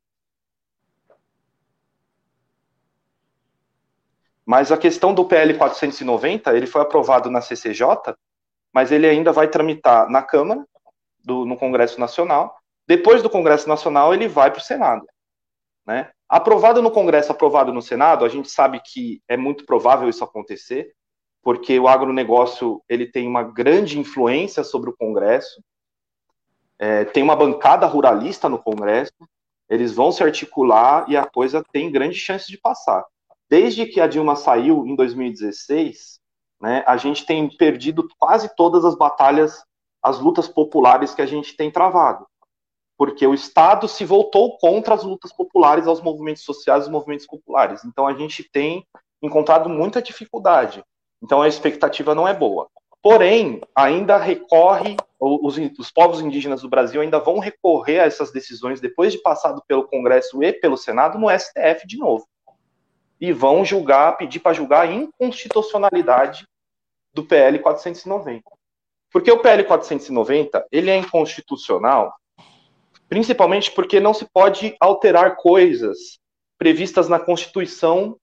Mas 4.47 4.73
a 4.73 4.78
questão 4.78 5.12
do 5.12 5.26
PL 5.26 5.58
490, 5.58 6.56
ele 6.56 6.66
foi 6.66 6.80
aprovado 6.80 7.30
na 7.30 7.42
CCJ, 7.42 8.14
mas 8.73 8.90
ele 8.90 9.06
ainda 9.06 9.30
vai 9.30 9.49
tramitar 9.49 10.08
na 10.08 10.23
Câmara, 10.23 10.64
do, 11.23 11.44
no 11.44 11.56
Congresso 11.56 12.00
Nacional. 12.00 12.56
Depois 12.87 13.23
do 13.23 13.28
Congresso 13.28 13.68
Nacional, 13.68 14.14
ele 14.14 14.26
vai 14.26 14.50
para 14.50 14.61
o 14.61 14.64
Senado. 14.64 15.06
Né? 15.87 16.11
Aprovado 16.28 16.82
no 16.82 16.90
Congresso, 16.90 17.32
aprovado 17.32 17.73
no 17.73 17.80
Senado, 17.80 18.25
a 18.25 18.28
gente 18.28 18.50
sabe 18.50 18.80
que 18.85 19.23
é 19.26 19.37
muito 19.37 19.64
provável 19.64 20.08
isso 20.08 20.23
acontecer, 20.23 20.92
porque 21.42 21.78
o 21.78 21.88
agronegócio 21.88 22.82
ele 22.88 23.06
tem 23.06 23.26
uma 23.26 23.42
grande 23.42 23.99
influência 23.99 24.62
sobre 24.62 24.90
o 24.90 24.97
Congresso, 24.97 25.62
é, 26.78 27.06
tem 27.06 27.23
uma 27.23 27.35
bancada 27.35 27.87
ruralista 27.87 28.49
no 28.49 28.58
Congresso, 28.58 29.12
eles 29.70 29.94
vão 29.94 30.12
se 30.12 30.23
articular 30.23 31.06
e 31.08 31.16
a 31.16 31.25
coisa 31.25 31.64
tem 31.73 31.90
grande 31.90 32.16
chance 32.16 32.47
de 32.47 32.58
passar. 32.58 33.04
Desde 33.49 33.87
que 33.87 34.00
a 34.00 34.06
Dilma 34.06 34.37
saiu 34.37 34.87
em 34.87 34.94
2016, 34.94 36.20
né, 36.61 36.85
a 36.87 36.99
gente 36.99 37.25
tem 37.25 37.49
perdido 37.56 38.06
quase 38.18 38.54
todas 38.54 38.85
as 38.85 38.94
batalhas, 38.94 39.64
as 40.02 40.18
lutas 40.18 40.47
populares 40.47 41.14
que 41.14 41.23
a 41.23 41.26
gente 41.26 41.56
tem 41.56 41.70
travado. 41.70 42.26
Porque 42.98 43.26
o 43.26 43.32
Estado 43.32 43.88
se 43.88 44.04
voltou 44.04 44.58
contra 44.58 44.94
as 44.94 45.04
lutas 45.04 45.32
populares, 45.32 45.86
aos 45.86 46.02
movimentos 46.02 46.42
sociais 46.42 46.86
e 46.86 46.90
movimentos 46.90 47.26
populares. 47.26 47.84
Então 47.84 48.06
a 48.06 48.12
gente 48.12 48.42
tem 48.42 48.84
encontrado 49.22 49.68
muita 49.68 50.02
dificuldade. 50.02 50.84
Então 51.22 51.40
a 51.40 51.48
expectativa 51.48 52.14
não 52.14 52.26
é 52.26 52.34
boa. 52.34 52.68
Porém, 53.00 53.60
ainda 53.74 54.16
recorre, 54.16 54.96
os, 55.20 55.56
os, 55.78 55.90
povos 55.90 56.20
indígenas 56.20 56.62
do 56.62 56.68
Brasil 56.68 57.00
ainda 57.00 57.20
vão 57.20 57.38
recorrer 57.38 58.00
a 58.00 58.04
essas 58.04 58.32
decisões 58.32 58.80
depois 58.80 59.12
de 59.12 59.22
passado 59.22 59.62
pelo 59.66 59.86
Congresso 59.86 60.42
e 60.42 60.52
pelo 60.52 60.76
Senado 60.76 61.18
no 61.18 61.30
STF 61.30 61.86
de 61.86 61.96
novo. 61.96 62.26
e 63.20 63.32
vão 63.32 63.64
julgar, 63.64 64.16
pedir 64.16 64.38
para 64.40 64.52
julgar 64.52 64.82
a 64.82 64.92
inconstitucionalidade 64.92 66.46
do 67.12 67.24
PL 67.24 67.58
490. 67.58 68.42
Porque 69.10 69.30
o 69.30 69.40
PL 69.40 69.64
490, 69.64 70.66
ele 70.70 70.90
é 70.90 70.96
inconstitucional, 70.96 72.14
principalmente 73.08 73.70
porque 73.72 74.00
não 74.00 74.12
se 74.12 74.26
pode 74.32 74.76
alterar 74.80 75.36
coisas 75.36 76.18
previstas 76.58 77.08
na 77.08 77.18
Constituição 77.18 78.16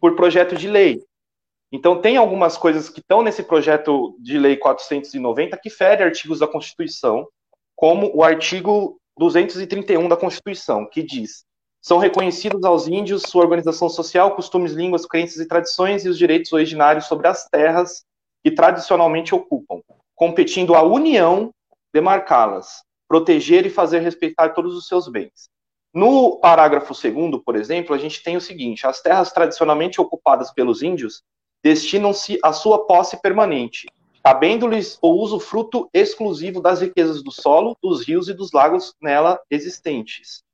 por 0.00 0.14
projeto 0.14 0.56
de 0.56 0.68
lei. 0.68 1.02
Então, 1.72 2.00
tem 2.00 2.16
algumas 2.16 2.56
coisas 2.56 2.88
que 2.88 3.00
estão 3.00 3.22
nesse 3.22 3.42
projeto 3.42 4.16
de 4.18 4.38
lei 4.38 4.56
490 4.56 5.56
que 5.56 5.70
ferem 5.70 6.04
artigos 6.04 6.40
da 6.40 6.46
Constituição, 6.46 7.28
como 7.76 8.10
o 8.14 8.22
artigo 8.22 9.00
231 9.18 10.08
da 10.08 10.16
Constituição, 10.16 10.88
que 10.88 11.02
diz: 11.02 11.44
são 11.80 11.98
reconhecidos 11.98 12.64
aos 12.64 12.86
índios 12.86 13.22
sua 13.22 13.42
organização 13.42 13.88
social, 13.88 14.34
costumes, 14.34 14.72
línguas, 14.72 15.06
crenças 15.06 15.38
e 15.38 15.46
tradições 15.46 16.04
e 16.04 16.08
os 16.08 16.18
direitos 16.18 16.52
originários 16.52 17.06
sobre 17.06 17.26
as 17.28 17.46
terras 17.48 18.04
que 18.42 18.50
tradicionalmente 18.50 19.34
ocupam, 19.34 19.80
competindo 20.14 20.74
à 20.74 20.82
União 20.82 21.50
demarcá-las, 21.92 22.82
proteger 23.10 23.66
e 23.66 23.70
fazer 23.70 23.98
respeitar 23.98 24.50
todos 24.50 24.76
os 24.76 24.86
seus 24.86 25.08
bens. 25.08 25.50
No 25.92 26.38
parágrafo 26.38 26.94
segundo, 26.94 27.42
por 27.42 27.56
exemplo, 27.56 27.92
a 27.92 27.98
gente 27.98 28.22
tem 28.22 28.36
o 28.36 28.40
seguinte: 28.40 28.86
as 28.86 29.02
terras 29.02 29.32
tradicionalmente 29.32 30.00
ocupadas 30.00 30.52
pelos 30.52 30.80
índios 30.80 31.24
destinam-se 31.60 32.38
à 32.40 32.52
sua 32.52 32.86
posse 32.86 33.20
permanente, 33.20 33.88
cabendo-lhes 34.22 34.96
o 35.02 35.08
uso 35.08 35.40
fruto 35.40 35.90
exclusivo 35.92 36.60
das 36.60 36.80
riquezas 36.80 37.20
do 37.20 37.32
solo, 37.32 37.76
dos 37.82 38.06
rios 38.06 38.28
e 38.28 38.32
dos 38.32 38.52
lagos 38.52 38.94
nela 39.02 39.40
existentes. 39.50 40.44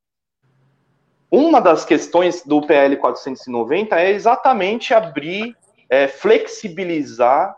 Uma 1.30 1.60
das 1.60 1.84
questões 1.84 2.42
do 2.42 2.62
PL 2.62 2.96
490 2.96 4.00
é 4.00 4.12
exatamente 4.12 4.94
abrir, 4.94 5.54
é, 5.90 6.08
flexibilizar 6.08 7.54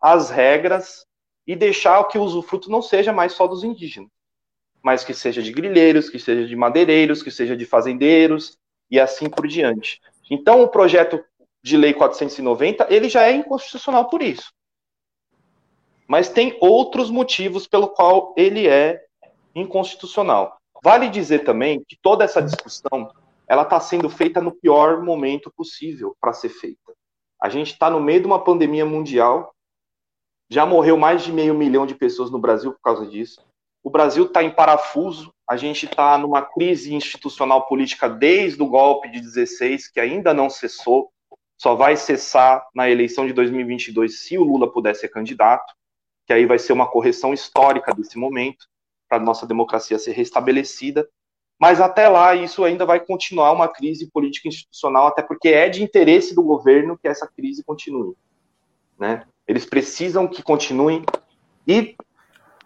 as 0.00 0.30
regras 0.30 1.04
e 1.46 1.54
deixar 1.54 2.02
que 2.04 2.16
o 2.16 2.22
usufruto 2.22 2.70
não 2.70 2.80
seja 2.80 3.12
mais 3.12 3.32
só 3.32 3.46
dos 3.46 3.62
indígenas, 3.62 4.10
mas 4.82 5.04
que 5.04 5.14
seja 5.14 5.42
de 5.42 5.52
grileiros, 5.52 6.08
que 6.08 6.18
seja 6.18 6.46
de 6.46 6.56
madeireiros, 6.56 7.22
que 7.22 7.30
seja 7.30 7.56
de 7.56 7.66
fazendeiros 7.66 8.58
e 8.90 8.98
assim 8.98 9.28
por 9.28 9.46
diante. 9.46 10.00
Então, 10.30 10.62
o 10.62 10.68
projeto 10.68 11.22
de 11.62 11.76
lei 11.76 11.92
490, 11.92 12.86
ele 12.90 13.08
já 13.08 13.24
é 13.24 13.32
inconstitucional 13.32 14.08
por 14.08 14.22
isso. 14.22 14.52
Mas 16.08 16.28
tem 16.28 16.56
outros 16.60 17.10
motivos 17.10 17.66
pelo 17.66 17.88
qual 17.88 18.34
ele 18.36 18.66
é 18.66 19.04
inconstitucional. 19.54 20.58
Vale 20.82 21.08
dizer 21.08 21.40
também 21.40 21.84
que 21.86 21.96
toda 22.00 22.24
essa 22.24 22.40
discussão 22.40 23.12
ela 23.46 23.62
está 23.62 23.78
sendo 23.80 24.08
feita 24.08 24.40
no 24.40 24.52
pior 24.52 25.02
momento 25.02 25.52
possível 25.54 26.16
para 26.20 26.32
ser 26.32 26.48
feita. 26.48 26.94
A 27.40 27.48
gente 27.48 27.72
está 27.72 27.90
no 27.90 28.00
meio 28.00 28.20
de 28.20 28.26
uma 28.26 28.42
pandemia 28.42 28.86
mundial, 28.86 29.54
já 30.48 30.64
morreu 30.64 30.96
mais 30.96 31.22
de 31.22 31.32
meio 31.32 31.54
milhão 31.54 31.86
de 31.86 31.94
pessoas 31.94 32.30
no 32.30 32.38
Brasil 32.38 32.72
por 32.72 32.80
causa 32.80 33.06
disso. 33.06 33.44
O 33.82 33.90
Brasil 33.90 34.26
está 34.26 34.42
em 34.42 34.50
parafuso, 34.50 35.32
a 35.48 35.56
gente 35.56 35.86
está 35.86 36.16
numa 36.18 36.42
crise 36.42 36.94
institucional 36.94 37.66
política 37.66 38.08
desde 38.08 38.62
o 38.62 38.66
golpe 38.66 39.10
de 39.10 39.20
16, 39.20 39.88
que 39.88 40.00
ainda 40.00 40.34
não 40.34 40.50
cessou 40.50 41.10
só 41.60 41.74
vai 41.74 41.94
cessar 41.94 42.66
na 42.74 42.88
eleição 42.88 43.26
de 43.26 43.34
2022 43.34 44.20
se 44.20 44.38
o 44.38 44.42
Lula 44.42 44.72
puder 44.72 44.96
ser 44.96 45.08
candidato, 45.08 45.74
que 46.26 46.32
aí 46.32 46.46
vai 46.46 46.58
ser 46.58 46.72
uma 46.72 46.90
correção 46.90 47.34
histórica 47.34 47.92
desse 47.92 48.16
momento, 48.16 48.66
para 49.06 49.18
a 49.18 49.20
nossa 49.22 49.46
democracia 49.46 49.98
ser 49.98 50.12
restabelecida. 50.12 51.06
Mas 51.60 51.78
até 51.78 52.08
lá, 52.08 52.34
isso 52.34 52.64
ainda 52.64 52.86
vai 52.86 52.98
continuar 52.98 53.52
uma 53.52 53.68
crise 53.68 54.10
política 54.10 54.48
institucional, 54.48 55.08
até 55.08 55.22
porque 55.22 55.48
é 55.48 55.68
de 55.68 55.82
interesse 55.82 56.34
do 56.34 56.42
governo 56.42 56.96
que 56.96 57.06
essa 57.06 57.26
crise 57.26 57.62
continue. 57.62 58.16
Né? 58.98 59.26
Eles 59.46 59.66
precisam 59.66 60.26
que 60.26 60.42
continue. 60.42 61.04
E 61.66 61.94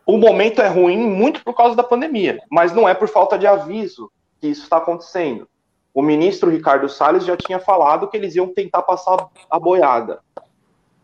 o 0.07 0.19
momento 0.19 0.61
é 0.61 0.69
ruim 0.69 0.99
muito 0.99 1.43
por 1.43 1.55
causa 1.55 1.75
da 1.75 1.83
pandemia, 1.83 2.41
mas 2.51 2.73
não 2.73 2.89
é 2.89 2.95
por 2.95 3.09
falta 3.09 3.39
de 3.39 3.47
aviso 3.47 4.11
que 4.41 4.49
isso 4.49 4.63
está 4.63 4.77
acontecendo 4.77 5.49
o 5.95 6.03
ministro 6.03 6.51
Ricardo 6.51 6.89
Salles 6.89 7.25
já 7.25 7.37
tinha 7.37 7.61
falado 7.61 8.09
que 8.09 8.17
eles 8.17 8.35
iam 8.35 8.53
tentar 8.53 8.83
passar 8.83 9.29
a 9.49 9.61
boiada. 9.61 10.21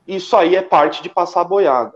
Isso 0.06 0.36
aí 0.36 0.56
é 0.56 0.62
parte 0.62 1.00
de 1.00 1.08
passar 1.08 1.42
a 1.42 1.44
boiada. 1.44 1.94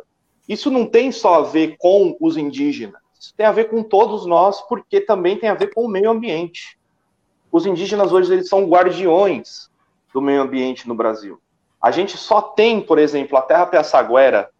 Isso 0.49 0.71
não 0.71 0.87
tem 0.87 1.11
só 1.11 1.35
a 1.35 1.43
ver 1.43 1.77
com 1.79 2.17
os 2.21 2.37
indígenas, 2.37 3.01
isso 3.19 3.35
tem 3.37 3.47
a 3.47 3.53
ver 3.53 3.65
com 3.65 3.83
todos 3.83 4.27
nós, 4.27 4.61
porque 4.61 5.01
também 5.01 5.37
tem 5.37 5.49
a 5.49 5.55
ver 5.55 5.75
com 5.75 5.85
o 5.85 5.89
meio 5.89 6.11
ambiente. 6.11 6.79
Os 7.51 7.67
indígenas 7.67 8.13
hoje 8.13 8.33
eles 8.33 8.49
são 8.49 8.69
guardiões 8.69 9.69
do 10.13 10.21
meio 10.21 10.43
ambiente 10.43 10.87
no 10.87 10.95
Brasil. 10.95 11.41
A 11.81 11.91
gente 11.91 12.17
só 12.17 12.41
tem, 12.41 12.81
por 12.81 12.99
exemplo, 12.99 13.37
a 13.37 13.43
Terra 13.43 13.67
Piaçaguera, 13.67 14.51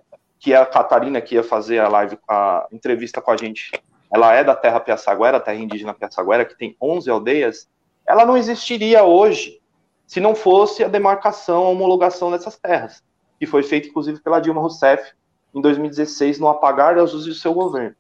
que 0.45 0.53
a 0.53 0.67
Catarina 0.67 1.23
que 1.23 1.37
ia 1.37 1.43
fazer 1.43 1.79
a 1.79 1.89
live, 1.89 2.19
a 2.29 2.67
entrevista 2.71 3.19
com 3.23 3.31
a 3.31 3.37
gente. 3.37 3.73
Ela 4.13 4.35
é 4.35 4.45
da 4.45 4.55
Terra 4.55 4.79
Piaçaguera, 4.79 5.41
Terra 5.41 5.57
Indígena 5.57 5.95
Piaçaguera, 5.95 6.45
que 6.45 6.55
tem 6.55 6.77
11 6.79 7.09
aldeias, 7.09 7.67
ela 8.07 8.27
não 8.27 8.37
existiria 8.37 9.05
hoje 9.05 9.59
se 10.07 10.21
não 10.21 10.35
fosse 10.35 10.85
a 10.85 10.89
demarcação, 10.89 11.65
a 11.65 11.71
homologação 11.71 12.31
dessas 12.31 12.59
terras, 12.59 13.03
que 13.41 13.47
foi 13.47 13.63
feita 13.63 13.89
inclusive 13.89 14.21
pela 14.21 14.39
Dilma 14.39 14.61
Rousseff 14.61 15.15
em 15.55 15.63
2016, 15.63 16.39
no 16.39 16.49
apagar 16.49 16.95
das 16.95 17.15
luzes 17.15 17.29
do 17.29 17.41
seu 17.41 17.55
governo. 17.55 17.97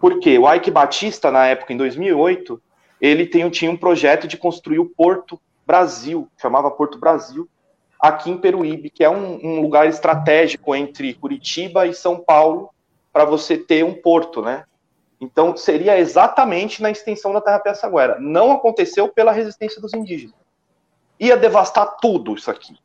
Porque 0.00 0.36
o 0.36 0.52
Ike 0.52 0.72
Batista, 0.72 1.30
na 1.30 1.46
época, 1.46 1.72
em 1.72 1.76
2008, 1.76 2.60
ele 3.00 3.24
tem, 3.24 3.48
tinha 3.50 3.70
um 3.70 3.76
projeto 3.76 4.26
de 4.26 4.36
construir 4.36 4.80
o 4.80 4.86
Porto 4.86 5.40
Brasil, 5.64 6.26
chamava 6.36 6.72
Porto 6.72 6.98
Brasil, 6.98 7.48
aqui 8.00 8.30
em 8.30 8.38
Peruíbe, 8.38 8.90
que 8.90 9.04
é 9.04 9.10
um, 9.10 9.38
um 9.44 9.60
lugar 9.60 9.86
estratégico 9.86 10.74
entre 10.74 11.14
Curitiba 11.14 11.86
e 11.86 11.94
São 11.94 12.18
Paulo, 12.18 12.70
para 13.12 13.24
você 13.24 13.58
ter 13.58 13.84
um 13.84 13.94
porto, 13.94 14.40
né? 14.40 14.64
Então, 15.20 15.54
seria 15.54 15.98
exatamente 15.98 16.80
na 16.80 16.90
extensão 16.90 17.32
da 17.32 17.40
Terra 17.42 17.58
Piaçaguera. 17.58 18.18
Não 18.18 18.52
aconteceu 18.52 19.08
pela 19.08 19.32
resistência 19.32 19.80
dos 19.80 19.92
indígenas. 19.92 20.34
Ia 21.18 21.36
devastar 21.36 21.98
tudo 22.00 22.34
isso 22.34 22.50
aqui. 22.50 22.78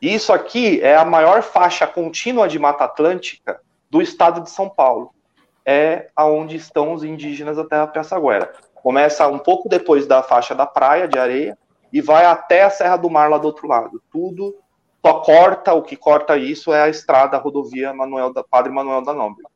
Isso 0.00 0.32
aqui 0.32 0.80
é 0.82 0.94
a 0.96 1.04
maior 1.04 1.42
faixa 1.42 1.86
contínua 1.86 2.46
de 2.46 2.58
Mata 2.58 2.84
Atlântica 2.84 3.60
do 3.90 4.00
estado 4.00 4.40
de 4.42 4.50
São 4.50 4.68
Paulo. 4.68 5.12
É 5.66 6.10
aonde 6.14 6.56
estão 6.56 6.92
os 6.92 7.02
indígenas 7.02 7.56
da 7.56 7.64
Terra 7.64 7.88
Piaçaguera. 7.88 8.52
Começa 8.74 9.26
um 9.26 9.38
pouco 9.38 9.68
depois 9.68 10.06
da 10.06 10.22
faixa 10.22 10.54
da 10.54 10.66
praia 10.66 11.08
de 11.08 11.18
areia 11.18 11.58
e 11.94 12.00
vai 12.00 12.26
até 12.26 12.64
a 12.64 12.70
Serra 12.70 12.96
do 12.96 13.08
Mar 13.08 13.30
lá 13.30 13.38
do 13.38 13.46
outro 13.46 13.68
lado. 13.68 14.02
Tudo 14.10 14.56
só 15.00 15.20
corta, 15.20 15.72
o 15.72 15.82
que 15.82 15.96
corta 15.96 16.36
isso 16.36 16.72
é 16.72 16.82
a 16.82 16.88
estrada, 16.88 17.36
a 17.36 17.40
rodovia 17.40 17.94
Manuel 17.94 18.32
da, 18.32 18.42
Padre 18.42 18.72
Manuel 18.72 19.02
da 19.02 19.14
Nóbrega 19.14 19.48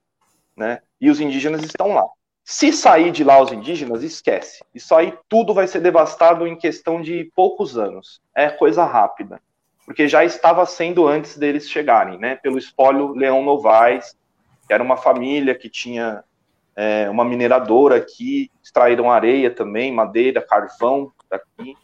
né? 0.57 0.81
E 1.01 1.11
os 1.11 1.21
indígenas 1.21 1.63
estão 1.63 1.95
lá. 1.95 2.05
Se 2.45 2.73
sair 2.73 3.11
de 3.11 3.23
lá 3.23 3.41
os 3.41 3.53
indígenas, 3.53 4.03
esquece. 4.03 4.65
Isso 4.75 4.95
aí 4.95 5.17
tudo 5.29 5.53
vai 5.53 5.67
ser 5.67 5.81
devastado 5.81 6.47
em 6.47 6.57
questão 6.57 7.01
de 7.01 7.31
poucos 7.35 7.77
anos. 7.77 8.21
É 8.35 8.49
coisa 8.49 8.85
rápida. 8.85 9.41
Porque 9.85 10.09
já 10.09 10.25
estava 10.25 10.65
sendo 10.67 11.07
antes 11.07 11.37
deles 11.37 11.69
chegarem, 11.69 12.19
né? 12.19 12.37
Pelo 12.37 12.59
espólio 12.59 13.13
Leão 13.15 13.43
Novaes, 13.43 14.17
que 14.67 14.73
era 14.73 14.83
uma 14.83 14.97
família 14.97 15.55
que 15.55 15.69
tinha 15.69 16.25
é, 16.77 17.09
uma 17.11 17.25
mineradora 17.25 17.97
aqui, 17.97 18.51
extraíram 18.63 19.11
areia 19.11 19.51
também, 19.51 19.93
madeira, 19.93 20.41
carvão 20.41 21.13
daqui. 21.29 21.77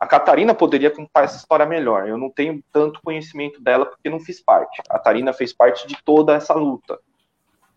A 0.00 0.06
Catarina 0.06 0.54
poderia 0.54 0.90
contar 0.90 1.24
essa 1.24 1.36
história 1.36 1.66
melhor. 1.66 2.08
Eu 2.08 2.16
não 2.16 2.30
tenho 2.30 2.64
tanto 2.72 3.02
conhecimento 3.04 3.60
dela 3.60 3.84
porque 3.84 4.08
não 4.08 4.18
fiz 4.18 4.40
parte. 4.40 4.80
A 4.80 4.94
Catarina 4.94 5.32
fez 5.32 5.52
parte 5.52 5.86
de 5.86 5.96
toda 6.02 6.34
essa 6.34 6.54
luta 6.54 6.98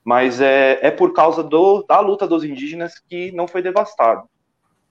mas 0.03 0.41
é, 0.41 0.79
é 0.81 0.91
por 0.91 1.13
causa 1.13 1.41
do, 1.41 1.83
da 1.83 1.99
luta 1.99 2.27
dos 2.27 2.43
indígenas 2.43 2.99
que 2.99 3.31
não 3.31 3.47
foi 3.47 3.61
devastado. 3.61 4.27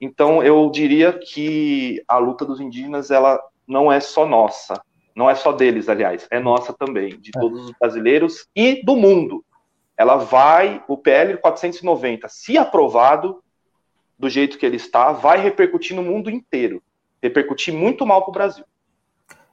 Então, 0.00 0.42
eu 0.42 0.68
diria 0.70 1.12
que 1.12 2.02
a 2.08 2.18
luta 2.18 2.44
dos 2.44 2.60
indígenas 2.60 3.10
ela 3.10 3.38
não 3.66 3.92
é 3.92 4.00
só 4.00 4.26
nossa, 4.26 4.82
não 5.14 5.28
é 5.28 5.34
só 5.34 5.52
deles, 5.52 5.88
aliás, 5.88 6.26
é 6.30 6.40
nossa 6.40 6.72
também, 6.72 7.20
de 7.20 7.30
é. 7.36 7.40
todos 7.40 7.66
os 7.66 7.72
brasileiros 7.78 8.48
e 8.56 8.82
do 8.82 8.96
mundo. 8.96 9.44
Ela 9.96 10.16
vai, 10.16 10.82
o 10.88 10.96
PL 10.96 11.36
490, 11.36 12.28
se 12.28 12.56
aprovado 12.56 13.42
do 14.18 14.28
jeito 14.28 14.58
que 14.58 14.64
ele 14.64 14.76
está, 14.76 15.12
vai 15.12 15.38
repercutir 15.40 15.94
no 15.94 16.02
mundo 16.02 16.30
inteiro, 16.30 16.82
repercutir 17.22 17.72
muito 17.72 18.04
mal 18.04 18.22
para 18.22 18.30
o 18.30 18.34
Brasil. 18.34 18.64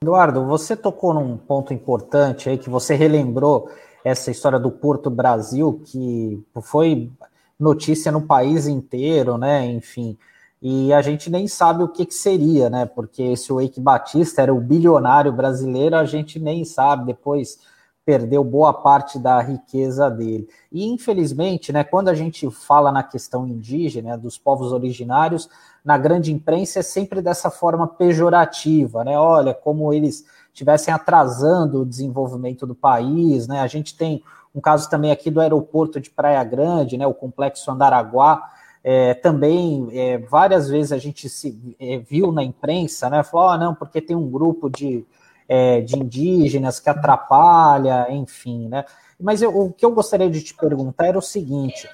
Eduardo, 0.01 0.45
você 0.45 0.75
tocou 0.75 1.13
num 1.13 1.37
ponto 1.37 1.73
importante 1.73 2.49
aí 2.49 2.57
que 2.57 2.69
você 2.69 2.95
relembrou 2.95 3.69
essa 4.03 4.31
história 4.31 4.57
do 4.57 4.71
Porto 4.71 5.09
Brasil, 5.09 5.81
que 5.85 6.41
foi 6.61 7.11
notícia 7.59 8.11
no 8.11 8.21
país 8.21 8.65
inteiro, 8.65 9.37
né? 9.37 9.65
Enfim, 9.65 10.17
e 10.61 10.91
a 10.93 11.01
gente 11.01 11.29
nem 11.29 11.47
sabe 11.47 11.83
o 11.83 11.89
que, 11.89 12.05
que 12.05 12.13
seria, 12.13 12.69
né? 12.69 12.85
Porque 12.85 13.35
se 13.35 13.51
o 13.51 13.61
Eike 13.61 13.79
Batista 13.79 14.41
era 14.41 14.53
o 14.53 14.59
bilionário 14.59 15.31
brasileiro, 15.31 15.95
a 15.95 16.05
gente 16.05 16.39
nem 16.39 16.65
sabe. 16.65 17.05
Depois 17.05 17.59
perdeu 18.05 18.43
boa 18.43 18.73
parte 18.73 19.19
da 19.19 19.39
riqueza 19.39 20.09
dele. 20.09 20.49
E, 20.71 20.85
infelizmente, 20.85 21.71
né, 21.71 21.83
quando 21.83 22.09
a 22.09 22.15
gente 22.15 22.49
fala 22.49 22.91
na 22.91 23.03
questão 23.03 23.47
indígena, 23.47 24.17
dos 24.17 24.37
povos 24.37 24.71
originários, 24.71 25.47
na 25.83 25.97
grande 25.97 26.31
imprensa 26.31 26.79
é 26.79 26.83
sempre 26.83 27.21
dessa 27.21 27.49
forma 27.49 27.87
pejorativa, 27.87 29.03
né? 29.03 29.17
Olha, 29.17 29.53
como 29.53 29.93
eles 29.93 30.25
estivessem 30.53 30.93
atrasando 30.93 31.81
o 31.81 31.85
desenvolvimento 31.85 32.67
do 32.67 32.75
país, 32.75 33.47
né? 33.47 33.61
A 33.61 33.67
gente 33.67 33.95
tem 33.95 34.23
um 34.53 34.59
caso 34.59 34.89
também 34.89 35.11
aqui 35.11 35.29
do 35.29 35.39
aeroporto 35.39 35.99
de 35.99 36.09
Praia 36.09 36.43
Grande, 36.43 36.97
né? 36.97 37.07
O 37.07 37.13
complexo 37.13 37.71
Andaraguá, 37.71 38.51
é, 38.83 39.13
também 39.13 39.89
é, 39.91 40.17
várias 40.17 40.69
vezes 40.69 40.91
a 40.91 40.97
gente 40.97 41.27
se 41.29 41.75
é, 41.79 41.97
viu 41.97 42.31
na 42.31 42.43
imprensa, 42.43 43.09
né? 43.09 43.23
Falou, 43.23 43.53
oh, 43.53 43.57
não, 43.57 43.75
porque 43.75 44.01
tem 44.01 44.15
um 44.15 44.29
grupo 44.29 44.69
de, 44.69 45.05
é, 45.47 45.81
de 45.81 45.97
indígenas 45.97 46.79
que 46.79 46.89
atrapalha, 46.89 48.07
enfim, 48.09 48.67
né? 48.67 48.85
Mas 49.19 49.41
eu, 49.41 49.55
o 49.55 49.71
que 49.73 49.85
eu 49.85 49.91
gostaria 49.91 50.29
de 50.29 50.41
te 50.41 50.53
perguntar 50.53 51.07
era 51.07 51.17
o 51.17 51.21
seguinte: 51.21 51.89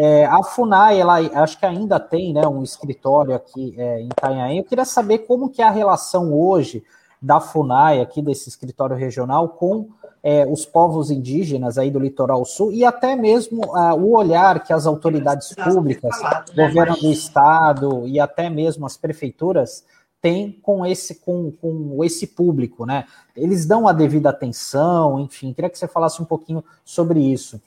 é, 0.00 0.26
a 0.26 0.42
Funai, 0.44 1.00
ela 1.00 1.16
acho 1.42 1.58
que 1.58 1.66
ainda 1.66 1.98
tem 1.98 2.32
né, 2.32 2.46
um 2.46 2.62
escritório 2.62 3.34
aqui 3.34 3.74
é, 3.76 4.00
em 4.00 4.06
Itanhaém. 4.06 4.58
Eu 4.58 4.64
queria 4.64 4.84
saber 4.84 5.18
como 5.18 5.50
que 5.50 5.60
é 5.60 5.64
a 5.64 5.70
relação 5.70 6.32
hoje 6.32 6.84
da 7.20 7.40
Funai, 7.40 8.00
aqui 8.00 8.22
desse 8.22 8.48
escritório 8.48 8.94
regional, 8.94 9.48
com 9.48 9.88
é, 10.22 10.46
os 10.46 10.64
povos 10.64 11.10
indígenas 11.10 11.78
aí 11.78 11.90
do 11.90 11.98
litoral 11.98 12.44
sul 12.44 12.72
e 12.72 12.84
até 12.84 13.16
mesmo 13.16 13.60
o 13.98 14.16
olhar 14.16 14.62
que 14.62 14.72
as 14.72 14.86
autoridades 14.86 15.52
públicas, 15.52 16.16
falado, 16.16 16.52
né, 16.54 16.68
governo 16.68 16.96
do 16.96 17.10
estado 17.10 18.06
e 18.06 18.20
até 18.20 18.48
mesmo 18.48 18.86
as 18.86 18.96
prefeituras 18.96 19.84
têm 20.22 20.52
com 20.62 20.86
esse 20.86 21.16
com, 21.16 21.50
com 21.50 22.04
esse 22.04 22.26
público, 22.26 22.86
né? 22.86 23.04
Eles 23.36 23.66
dão 23.66 23.88
a 23.88 23.92
devida 23.92 24.30
atenção, 24.30 25.18
enfim. 25.18 25.52
Queria 25.52 25.70
que 25.70 25.78
você 25.78 25.88
falasse 25.88 26.22
um 26.22 26.24
pouquinho 26.24 26.64
sobre 26.84 27.20
isso. 27.20 27.60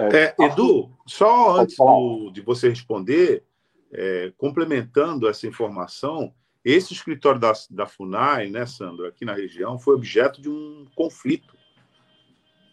É, 0.00 0.34
Edu, 0.38 0.90
só 1.06 1.60
antes 1.60 1.76
do, 1.76 2.30
de 2.30 2.40
você 2.40 2.68
responder, 2.68 3.44
é, 3.92 4.32
complementando 4.36 5.28
essa 5.28 5.46
informação, 5.46 6.34
esse 6.64 6.92
escritório 6.92 7.40
da, 7.40 7.52
da 7.70 7.86
FUNAI, 7.86 8.48
né, 8.48 8.66
Sandro, 8.66 9.06
aqui 9.06 9.24
na 9.24 9.34
região, 9.34 9.78
foi 9.78 9.94
objeto 9.94 10.40
de 10.40 10.48
um 10.48 10.86
conflito 10.94 11.54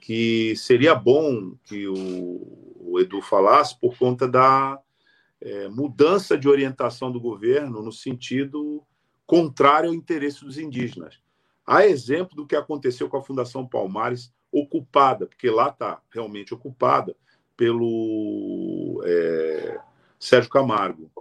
que 0.01 0.55
seria 0.55 0.95
bom 0.95 1.55
que 1.65 1.87
o, 1.87 2.75
o 2.79 2.99
Edu 2.99 3.21
falasse 3.21 3.79
por 3.79 3.97
conta 3.97 4.27
da 4.27 4.79
é, 5.39 5.67
mudança 5.69 6.37
de 6.37 6.47
orientação 6.47 7.11
do 7.11 7.19
governo 7.19 7.81
no 7.81 7.91
sentido 7.91 8.83
contrário 9.25 9.89
ao 9.89 9.95
interesse 9.95 10.43
dos 10.43 10.57
indígenas. 10.57 11.19
Há 11.65 11.85
exemplo 11.85 12.35
do 12.35 12.47
que 12.47 12.55
aconteceu 12.55 13.07
com 13.07 13.17
a 13.17 13.23
Fundação 13.23 13.67
Palmares 13.67 14.33
ocupada, 14.51 15.25
porque 15.25 15.49
lá 15.49 15.69
está 15.69 16.01
realmente 16.09 16.53
ocupada 16.53 17.15
pelo 17.55 19.01
é, 19.05 19.79
Sérgio 20.19 20.49
Camargo. 20.49 21.11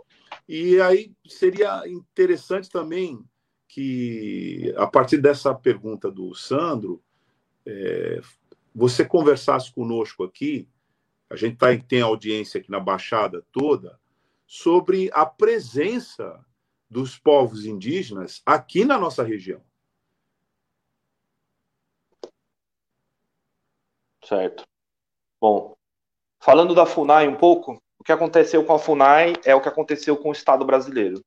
E 0.48 0.80
aí 0.80 1.12
seria 1.28 1.86
interessante 1.86 2.68
também 2.68 3.22
que, 3.68 4.74
a 4.76 4.86
partir 4.86 5.18
dessa 5.18 5.54
pergunta 5.54 6.10
do 6.10 6.34
Sandro, 6.34 7.02
é, 7.64 8.20
você 8.74 9.04
conversasse 9.04 9.72
conosco 9.72 10.24
aqui, 10.24 10.68
a 11.28 11.36
gente 11.36 11.56
tá, 11.56 11.68
tem 11.76 12.00
audiência 12.00 12.58
aqui 12.60 12.70
na 12.70 12.80
Baixada 12.80 13.44
toda, 13.52 13.98
sobre 14.46 15.08
a 15.12 15.24
presença 15.24 16.44
dos 16.90 17.16
povos 17.16 17.64
indígenas 17.64 18.42
aqui 18.44 18.84
na 18.84 18.98
nossa 18.98 19.22
região. 19.22 19.62
Certo. 24.30 24.62
Bom, 25.40 25.74
falando 26.38 26.72
da 26.72 26.86
FUNAI 26.86 27.26
um 27.26 27.34
pouco, 27.34 27.82
o 27.98 28.04
que 28.04 28.12
aconteceu 28.12 28.64
com 28.64 28.72
a 28.72 28.78
FUNAI 28.78 29.32
é 29.44 29.56
o 29.56 29.60
que 29.60 29.68
aconteceu 29.68 30.16
com 30.16 30.28
o 30.28 30.32
Estado 30.32 30.64
brasileiro. 30.64 31.20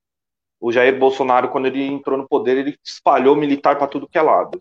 O 0.58 0.72
Jair 0.72 0.98
Bolsonaro, 0.98 1.50
quando 1.50 1.66
ele 1.66 1.84
entrou 1.84 2.18
no 2.18 2.26
poder, 2.26 2.56
ele 2.56 2.80
espalhou 2.82 3.36
militar 3.36 3.78
para 3.78 3.88
tudo 3.88 4.08
que 4.08 4.18
é 4.18 4.22
lado. 4.22 4.58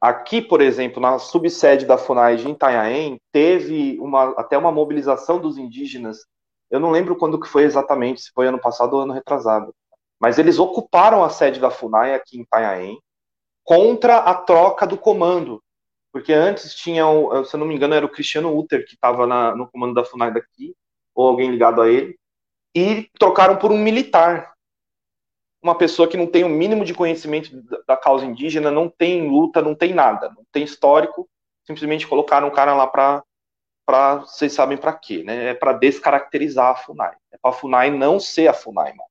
Aqui, 0.00 0.40
por 0.40 0.62
exemplo, 0.62 1.02
na 1.02 1.18
subsede 1.18 1.84
da 1.84 1.98
FUNAI 1.98 2.36
de 2.36 2.48
Itanhaém, 2.48 3.20
teve 3.30 4.00
uma, 4.00 4.30
até 4.38 4.56
uma 4.56 4.72
mobilização 4.72 5.38
dos 5.38 5.58
indígenas. 5.58 6.24
Eu 6.70 6.80
não 6.80 6.90
lembro 6.90 7.14
quando 7.14 7.38
que 7.38 7.46
foi 7.46 7.64
exatamente, 7.64 8.22
se 8.22 8.32
foi 8.32 8.46
ano 8.46 8.58
passado 8.58 8.94
ou 8.94 9.02
ano 9.02 9.12
retrasado. 9.12 9.74
Mas 10.18 10.38
eles 10.38 10.58
ocuparam 10.58 11.22
a 11.22 11.28
sede 11.28 11.60
da 11.60 11.70
FUNAI 11.70 12.14
aqui 12.14 12.38
em 12.38 12.42
Itanhaém 12.42 12.98
contra 13.62 14.16
a 14.16 14.34
troca 14.34 14.86
do 14.86 14.96
comando. 14.96 15.61
Porque 16.12 16.32
antes 16.32 16.74
tinha, 16.74 17.04
se 17.44 17.54
eu 17.54 17.58
não 17.58 17.66
me 17.66 17.74
engano, 17.74 17.94
era 17.94 18.04
o 18.04 18.10
Cristiano 18.10 18.56
Uter 18.56 18.84
que 18.86 18.94
estava 18.94 19.26
no 19.54 19.66
comando 19.68 19.94
da 19.94 20.04
FUNAI 20.04 20.32
daqui, 20.32 20.76
ou 21.14 21.26
alguém 21.26 21.50
ligado 21.50 21.80
a 21.80 21.88
ele, 21.88 22.18
e 22.74 23.08
trocaram 23.18 23.56
por 23.56 23.72
um 23.72 23.78
militar. 23.78 24.52
Uma 25.62 25.76
pessoa 25.76 26.08
que 26.08 26.16
não 26.16 26.26
tem 26.26 26.44
o 26.44 26.48
mínimo 26.48 26.84
de 26.84 26.92
conhecimento 26.92 27.62
da 27.86 27.96
causa 27.96 28.26
indígena, 28.26 28.70
não 28.70 28.88
tem 28.88 29.28
luta, 29.28 29.62
não 29.62 29.74
tem 29.74 29.94
nada, 29.94 30.28
não 30.30 30.44
tem 30.52 30.64
histórico, 30.64 31.28
simplesmente 31.64 32.06
colocaram 32.06 32.48
um 32.48 32.52
cara 32.52 32.74
lá 32.74 32.86
para 32.86 33.24
para 33.84 34.18
vocês 34.20 34.52
sabem 34.52 34.78
para 34.78 34.92
quê, 34.92 35.24
né? 35.24 35.50
É 35.50 35.54
para 35.54 35.72
descaracterizar 35.72 36.70
a 36.70 36.76
FUNAI. 36.76 37.16
É 37.32 37.38
para 37.38 37.50
a 37.50 37.54
FUNAI 37.54 37.90
não 37.90 38.20
ser 38.20 38.46
a 38.46 38.54
FUNAI 38.54 38.94
mais. 38.94 39.10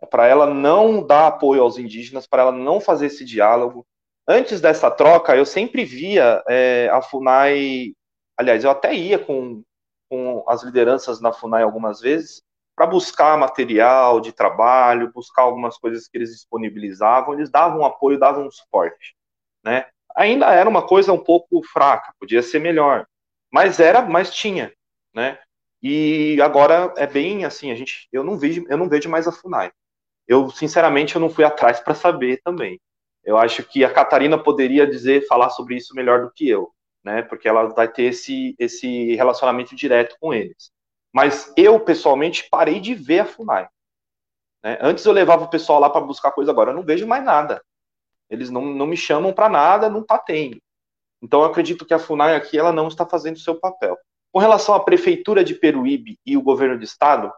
É 0.00 0.06
para 0.06 0.26
ela 0.26 0.52
não 0.52 1.06
dar 1.06 1.28
apoio 1.28 1.62
aos 1.62 1.78
indígenas, 1.78 2.26
para 2.26 2.42
ela 2.42 2.52
não 2.52 2.80
fazer 2.80 3.06
esse 3.06 3.24
diálogo. 3.24 3.86
Antes 4.26 4.60
dessa 4.60 4.90
troca, 4.90 5.36
eu 5.36 5.44
sempre 5.44 5.84
via 5.84 6.42
é, 6.48 6.88
a 6.90 7.02
FUNAI. 7.02 7.94
Aliás, 8.36 8.64
eu 8.64 8.70
até 8.70 8.94
ia 8.94 9.18
com 9.18 9.62
com 10.08 10.44
as 10.46 10.62
lideranças 10.62 11.20
na 11.20 11.32
FUNAI 11.32 11.62
algumas 11.62 12.00
vezes 12.00 12.42
para 12.76 12.86
buscar 12.86 13.38
material 13.38 14.20
de 14.20 14.32
trabalho, 14.32 15.12
buscar 15.12 15.42
algumas 15.42 15.78
coisas 15.78 16.08
que 16.08 16.16
eles 16.16 16.30
disponibilizavam, 16.30 17.34
eles 17.34 17.50
davam 17.50 17.84
apoio, 17.84 18.18
davam 18.18 18.50
suporte, 18.50 19.16
né? 19.64 19.86
Ainda 20.16 20.52
era 20.52 20.68
uma 20.68 20.86
coisa 20.86 21.12
um 21.12 21.22
pouco 21.22 21.62
fraca, 21.72 22.12
podia 22.18 22.42
ser 22.42 22.60
melhor, 22.60 23.06
mas 23.52 23.80
era, 23.80 24.02
mas 24.02 24.32
tinha, 24.32 24.72
né? 25.14 25.38
E 25.82 26.40
agora 26.40 26.92
é 26.96 27.06
bem 27.06 27.44
assim, 27.44 27.70
a 27.70 27.74
gente, 27.74 28.08
eu 28.12 28.24
não 28.24 28.38
vejo, 28.38 28.64
eu 28.68 28.76
não 28.76 28.88
vejo 28.88 29.08
mais 29.08 29.26
a 29.28 29.32
Funai. 29.32 29.70
Eu 30.26 30.50
sinceramente 30.50 31.14
eu 31.14 31.20
não 31.20 31.30
fui 31.30 31.44
atrás 31.44 31.80
para 31.80 31.94
saber 31.94 32.40
também. 32.42 32.80
Eu 33.24 33.38
acho 33.38 33.64
que 33.64 33.84
a 33.84 33.92
Catarina 33.92 34.38
poderia 34.38 34.86
dizer, 34.86 35.26
falar 35.26 35.50
sobre 35.50 35.76
isso 35.76 35.94
melhor 35.94 36.22
do 36.22 36.30
que 36.30 36.48
eu 36.48 36.74
né? 37.04 37.22
Porque 37.22 37.46
ela 37.46 37.66
vai 37.68 37.86
ter 37.86 38.04
esse, 38.04 38.56
esse 38.58 39.14
relacionamento 39.14 39.76
direto 39.76 40.16
com 40.18 40.32
eles. 40.32 40.72
Mas 41.12 41.52
eu, 41.56 41.78
pessoalmente, 41.78 42.48
parei 42.50 42.80
de 42.80 42.94
ver 42.94 43.20
a 43.20 43.26
FUNAI. 43.26 43.68
Né? 44.64 44.78
Antes 44.80 45.04
eu 45.04 45.12
levava 45.12 45.44
o 45.44 45.50
pessoal 45.50 45.78
lá 45.78 45.90
para 45.90 46.00
buscar 46.00 46.32
coisa, 46.32 46.50
agora 46.50 46.70
eu 46.70 46.74
não 46.74 46.82
vejo 46.82 47.06
mais 47.06 47.22
nada. 47.22 47.62
Eles 48.30 48.50
não, 48.50 48.64
não 48.64 48.86
me 48.86 48.96
chamam 48.96 49.32
para 49.32 49.50
nada, 49.50 49.90
não 49.90 50.00
está 50.00 50.18
tendo. 50.18 50.58
Então 51.22 51.40
eu 51.40 51.46
acredito 51.46 51.84
que 51.84 51.94
a 51.94 51.98
FUNAI 51.98 52.34
aqui 52.34 52.58
ela 52.58 52.72
não 52.72 52.88
está 52.88 53.06
fazendo 53.06 53.36
o 53.36 53.40
seu 53.40 53.60
papel. 53.60 53.96
Com 54.32 54.40
relação 54.40 54.74
à 54.74 54.80
prefeitura 54.80 55.44
de 55.44 55.54
Peruíbe 55.54 56.18
e 56.26 56.36
o 56.36 56.42
governo 56.42 56.78
do 56.78 56.84
estado, 56.84 57.32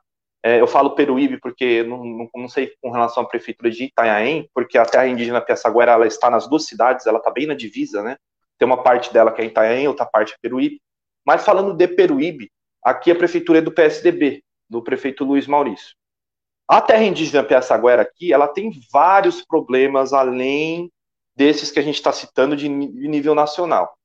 é, 0.47 0.61
eu 0.61 0.67
falo 0.69 0.95
Peruíbe 0.95 1.41
porque 1.41 1.83
não, 1.83 2.05
não, 2.05 2.31
não, 2.33 2.49
sei 2.49 2.73
com 2.81 2.93
relação 2.93 3.25
à 3.25 3.27
prefeitura 3.27 3.69
de 3.69 3.83
Itanhaém, 3.83 4.49
porque 4.55 4.79
a 4.79 4.87
terra 4.87 5.09
indígena 5.09 5.41
Piaçaguera 5.41 5.91
ela 5.91 6.07
está 6.07 6.31
nas 6.31 6.49
duas 6.49 6.67
cidades, 6.67 7.05
ela 7.05 7.19
está 7.19 7.33
bem 7.33 7.47
na 7.47 7.55
divisa, 7.55 8.01
né? 8.01 8.17
Tem 8.57 8.65
uma 8.65 8.81
parte 8.81 9.13
dela 9.13 9.33
que 9.33 9.43
é 9.43 9.47
Itanhaém, 9.47 9.89
outra 9.89 10.07
parte 10.07 10.35
é 10.35 10.37
Peruíbe. 10.41 10.81
Mas 11.27 11.45
falando 11.45 11.75
de 11.75 11.89
Peruíbe, 11.89 12.53
aqui 12.81 13.11
a 13.11 13.17
prefeitura 13.17 13.59
é 13.59 13.61
do 13.61 13.73
PSDB, 13.73 14.41
do 14.71 14.81
prefeito 14.81 15.25
Luiz 15.25 15.49
Maurício. 15.49 15.97
A 16.69 16.81
terra 16.81 17.03
indígena 17.03 17.43
Piaçaguera 17.43 18.03
aqui, 18.03 18.33
ela 18.33 18.47
tem 18.47 18.71
vários 18.93 19.45
problemas 19.45 20.13
além 20.13 20.93
desses 21.35 21.73
que 21.73 21.81
a 21.81 21.83
gente 21.83 21.97
está 21.97 22.13
citando 22.13 22.55
de 22.55 22.69
nível 22.69 23.35
nacional. 23.35 23.99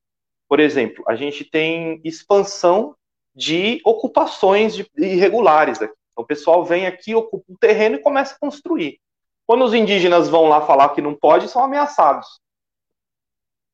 Por 0.49 0.59
exemplo, 0.59 1.03
a 1.07 1.15
gente 1.15 1.45
tem 1.45 2.01
expansão 2.03 2.95
de 3.35 3.79
ocupações 3.85 4.83
irregulares 4.97 5.79
aqui. 5.79 6.00
Então, 6.21 6.23
o 6.23 6.25
pessoal 6.25 6.63
vem 6.63 6.85
aqui, 6.85 7.15
ocupa 7.15 7.45
um 7.49 7.55
terreno 7.55 7.95
e 7.95 7.99
começa 7.99 8.35
a 8.35 8.39
construir. 8.39 8.99
Quando 9.45 9.65
os 9.65 9.73
indígenas 9.73 10.29
vão 10.29 10.47
lá 10.47 10.61
falar 10.61 10.89
que 10.89 11.01
não 11.01 11.15
pode, 11.15 11.47
são 11.47 11.63
ameaçados. 11.63 12.39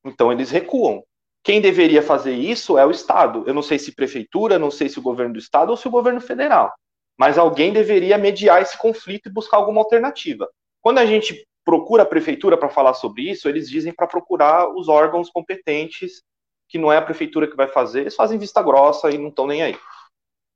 Então 0.04 0.32
eles 0.32 0.50
recuam. 0.50 1.04
Quem 1.42 1.60
deveria 1.60 2.02
fazer 2.02 2.32
isso 2.32 2.76
é 2.76 2.84
o 2.84 2.90
Estado. 2.90 3.44
Eu 3.46 3.54
não 3.54 3.62
sei 3.62 3.78
se 3.78 3.94
prefeitura, 3.94 4.58
não 4.58 4.70
sei 4.70 4.88
se 4.88 4.98
o 4.98 5.02
governo 5.02 5.34
do 5.34 5.38
Estado 5.38 5.70
ou 5.70 5.76
se 5.76 5.86
o 5.86 5.90
governo 5.90 6.20
federal. 6.20 6.72
Mas 7.16 7.38
alguém 7.38 7.72
deveria 7.72 8.18
mediar 8.18 8.62
esse 8.62 8.76
conflito 8.76 9.28
e 9.28 9.32
buscar 9.32 9.58
alguma 9.58 9.80
alternativa. 9.80 10.48
Quando 10.80 10.98
a 10.98 11.06
gente 11.06 11.46
procura 11.64 12.02
a 12.02 12.06
prefeitura 12.06 12.56
para 12.56 12.68
falar 12.68 12.94
sobre 12.94 13.30
isso, 13.30 13.48
eles 13.48 13.68
dizem 13.68 13.92
para 13.92 14.06
procurar 14.06 14.68
os 14.74 14.88
órgãos 14.88 15.30
competentes, 15.30 16.22
que 16.68 16.78
não 16.78 16.92
é 16.92 16.96
a 16.96 17.02
prefeitura 17.02 17.46
que 17.46 17.56
vai 17.56 17.68
fazer, 17.68 18.02
eles 18.02 18.16
fazem 18.16 18.38
vista 18.38 18.62
grossa 18.62 19.10
e 19.10 19.18
não 19.18 19.28
estão 19.28 19.46
nem 19.46 19.62
aí. 19.62 19.76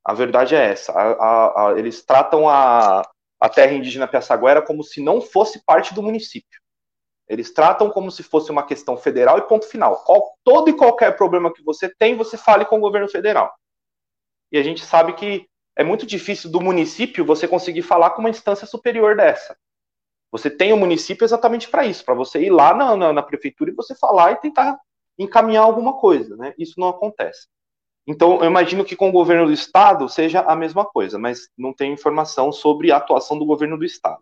A 0.05 0.15
verdade 0.15 0.55
é 0.55 0.71
essa. 0.71 0.93
A, 0.93 1.69
a, 1.71 1.79
eles 1.79 2.05
tratam 2.05 2.49
a, 2.49 3.03
a 3.41 3.49
terra 3.49 3.73
indígena 3.73 4.09
Piaçaguera 4.09 4.63
como 4.63 4.83
se 4.83 5.03
não 5.03 5.21
fosse 5.21 5.65
parte 5.65 5.95
do 5.95 6.03
município. 6.03 6.61
Eles 7.29 7.53
tratam 7.53 7.89
como 7.91 8.11
se 8.11 8.23
fosse 8.23 8.51
uma 8.51 8.67
questão 8.67 8.97
federal 8.97 9.39
e 9.39 9.49
ponto 9.49 9.67
final. 9.67 10.03
Qual, 10.05 10.37
todo 10.45 10.69
e 10.69 10.77
qualquer 10.77 11.17
problema 11.17 11.53
que 11.53 11.63
você 11.63 11.89
tem, 11.89 12.17
você 12.17 12.37
fale 12.37 12.65
com 12.65 12.77
o 12.77 12.81
governo 12.81 13.09
federal. 13.09 13.55
E 14.51 14.59
a 14.59 14.63
gente 14.63 14.85
sabe 14.85 15.15
que 15.15 15.49
é 15.77 15.83
muito 15.83 16.05
difícil 16.05 16.51
do 16.51 16.61
município 16.61 17.25
você 17.25 17.49
conseguir 17.49 17.83
falar 17.83 18.11
com 18.11 18.21
uma 18.21 18.31
instância 18.31 18.67
superior 18.67 19.17
dessa. 19.17 19.57
Você 20.31 20.51
tem 20.51 20.73
o 20.73 20.77
município 20.77 21.25
exatamente 21.25 21.69
para 21.69 21.85
isso, 21.85 22.05
para 22.05 22.15
você 22.15 22.43
ir 22.43 22.51
lá 22.51 22.75
na, 22.75 22.97
na, 22.97 23.13
na, 23.13 23.23
prefeitura 23.23 23.71
e 23.71 23.75
você 23.75 23.95
falar 23.95 24.33
e 24.33 24.41
tentar 24.41 24.79
encaminhar 25.19 25.65
alguma 25.65 25.99
coisa, 25.99 26.37
né? 26.37 26.55
Isso 26.59 26.79
não 26.79 26.89
acontece. 26.89 27.49
Então, 28.07 28.41
eu 28.41 28.47
imagino 28.47 28.85
que 28.85 28.97
com 28.97 29.09
o 29.09 29.13
governo 29.13 29.47
do 29.47 29.53
estado 29.53 30.09
seja 30.09 30.41
a 30.41 30.57
mesma 30.57 30.85
coisa, 30.85 31.19
mas 31.19 31.49
não 31.57 31.73
tem 31.73 31.93
informação 31.93 32.51
sobre 32.51 32.91
a 32.91 32.97
atuação 32.97 33.39
do 33.39 33.47
governo 33.47 33.79
do 33.79 33.85
estado. 33.85 34.21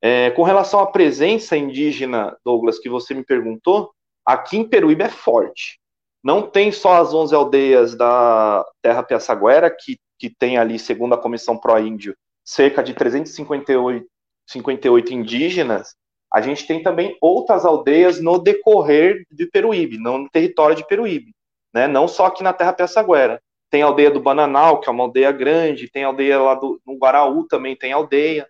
É, 0.00 0.30
com 0.30 0.42
relação 0.42 0.80
à 0.80 0.86
presença 0.86 1.56
indígena, 1.56 2.36
Douglas, 2.44 2.78
que 2.78 2.88
você 2.88 3.12
me 3.12 3.24
perguntou, 3.24 3.92
aqui 4.24 4.56
em 4.56 4.68
Peruíbe 4.68 5.04
é 5.04 5.08
forte. 5.08 5.78
Não 6.22 6.42
tem 6.42 6.72
só 6.72 7.00
as 7.00 7.12
11 7.12 7.34
aldeias 7.34 7.94
da 7.94 8.64
Terra 8.82 9.02
Piaçaguera, 9.02 9.70
que, 9.70 9.98
que 10.18 10.30
tem 10.30 10.58
ali, 10.58 10.78
segundo 10.78 11.14
a 11.14 11.18
Comissão 11.18 11.58
Pró-Índio, 11.58 12.16
cerca 12.44 12.82
de 12.82 12.94
358 12.94 14.06
58 14.46 15.12
indígenas, 15.12 15.94
a 16.32 16.40
gente 16.40 16.66
tem 16.66 16.82
também 16.82 17.16
outras 17.20 17.64
aldeias 17.64 18.20
no 18.20 18.38
decorrer 18.38 19.24
de 19.30 19.46
Peruíbe, 19.46 19.98
no 19.98 20.28
território 20.30 20.76
de 20.76 20.86
Peruíbe, 20.86 21.32
né? 21.76 21.86
não 21.86 22.08
só 22.08 22.26
aqui 22.26 22.42
na 22.42 22.54
Terra 22.54 22.72
Piaçaguera. 22.72 23.42
Tem 23.70 23.82
a 23.82 23.86
aldeia 23.86 24.10
do 24.10 24.18
Bananal, 24.18 24.80
que 24.80 24.88
é 24.88 24.92
uma 24.92 25.04
aldeia 25.04 25.30
grande, 25.30 25.90
tem 25.90 26.04
a 26.04 26.06
aldeia 26.06 26.40
lá 26.40 26.54
do, 26.54 26.80
no 26.86 26.96
Guaraú 26.96 27.46
também 27.46 27.76
tem 27.76 27.92
aldeia. 27.92 28.48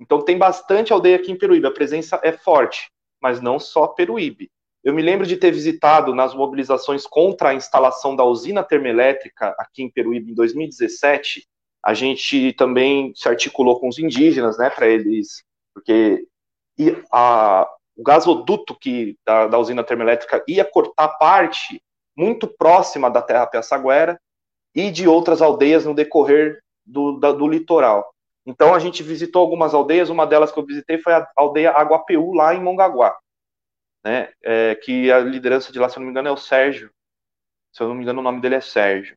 Então 0.00 0.22
tem 0.22 0.38
bastante 0.38 0.90
aldeia 0.90 1.16
aqui 1.16 1.30
em 1.30 1.36
Peruíbe, 1.36 1.66
a 1.66 1.70
presença 1.70 2.18
é 2.22 2.32
forte, 2.32 2.90
mas 3.20 3.42
não 3.42 3.58
só 3.58 3.86
Peruíbe. 3.88 4.50
Eu 4.82 4.94
me 4.94 5.02
lembro 5.02 5.26
de 5.26 5.36
ter 5.36 5.50
visitado 5.50 6.14
nas 6.14 6.32
mobilizações 6.32 7.06
contra 7.06 7.50
a 7.50 7.54
instalação 7.54 8.16
da 8.16 8.24
usina 8.24 8.62
termoelétrica 8.62 9.54
aqui 9.58 9.82
em 9.82 9.90
Peruíbe 9.90 10.30
em 10.30 10.34
2017. 10.34 11.46
A 11.84 11.92
gente 11.92 12.54
também 12.54 13.12
se 13.14 13.28
articulou 13.28 13.78
com 13.78 13.88
os 13.88 13.98
indígenas, 13.98 14.56
né, 14.56 14.70
para 14.70 14.86
eles, 14.86 15.44
porque 15.74 16.26
a, 17.12 17.68
o 17.96 18.02
gasoduto 18.02 18.74
que 18.78 19.16
da, 19.26 19.46
da, 19.46 19.58
usina 19.58 19.84
termoelétrica 19.84 20.42
ia 20.48 20.64
cortar 20.64 21.08
parte 21.08 21.82
muito 22.16 22.48
próxima 22.48 23.10
da 23.10 23.20
Terra 23.20 23.46
Piaçaguera 23.46 24.18
e 24.74 24.90
de 24.90 25.06
outras 25.06 25.42
aldeias 25.42 25.84
no 25.84 25.94
decorrer 25.94 26.60
do, 26.84 27.18
da, 27.18 27.32
do 27.32 27.46
litoral. 27.46 28.12
Então 28.46 28.72
a 28.72 28.78
gente 28.78 29.02
visitou 29.02 29.42
algumas 29.42 29.74
aldeias, 29.74 30.08
uma 30.08 30.26
delas 30.26 30.52
que 30.52 30.58
eu 30.58 30.64
visitei 30.64 30.98
foi 30.98 31.12
a 31.12 31.28
aldeia 31.36 31.72
Aguapeú, 31.72 32.32
lá 32.32 32.54
em 32.54 32.62
Mongaguá, 32.62 33.18
né, 34.04 34.30
é, 34.42 34.76
que 34.76 35.10
a 35.10 35.18
liderança 35.18 35.72
de 35.72 35.80
lá, 35.80 35.88
se 35.88 35.96
eu 35.96 36.00
não 36.00 36.06
me 36.06 36.12
engano, 36.12 36.28
é 36.28 36.32
o 36.32 36.36
Sérgio, 36.36 36.90
se 37.72 37.82
eu 37.82 37.88
não 37.88 37.94
me 37.96 38.02
engano 38.02 38.20
o 38.20 38.22
nome 38.22 38.40
dele 38.40 38.54
é 38.54 38.60
Sérgio. 38.60 39.16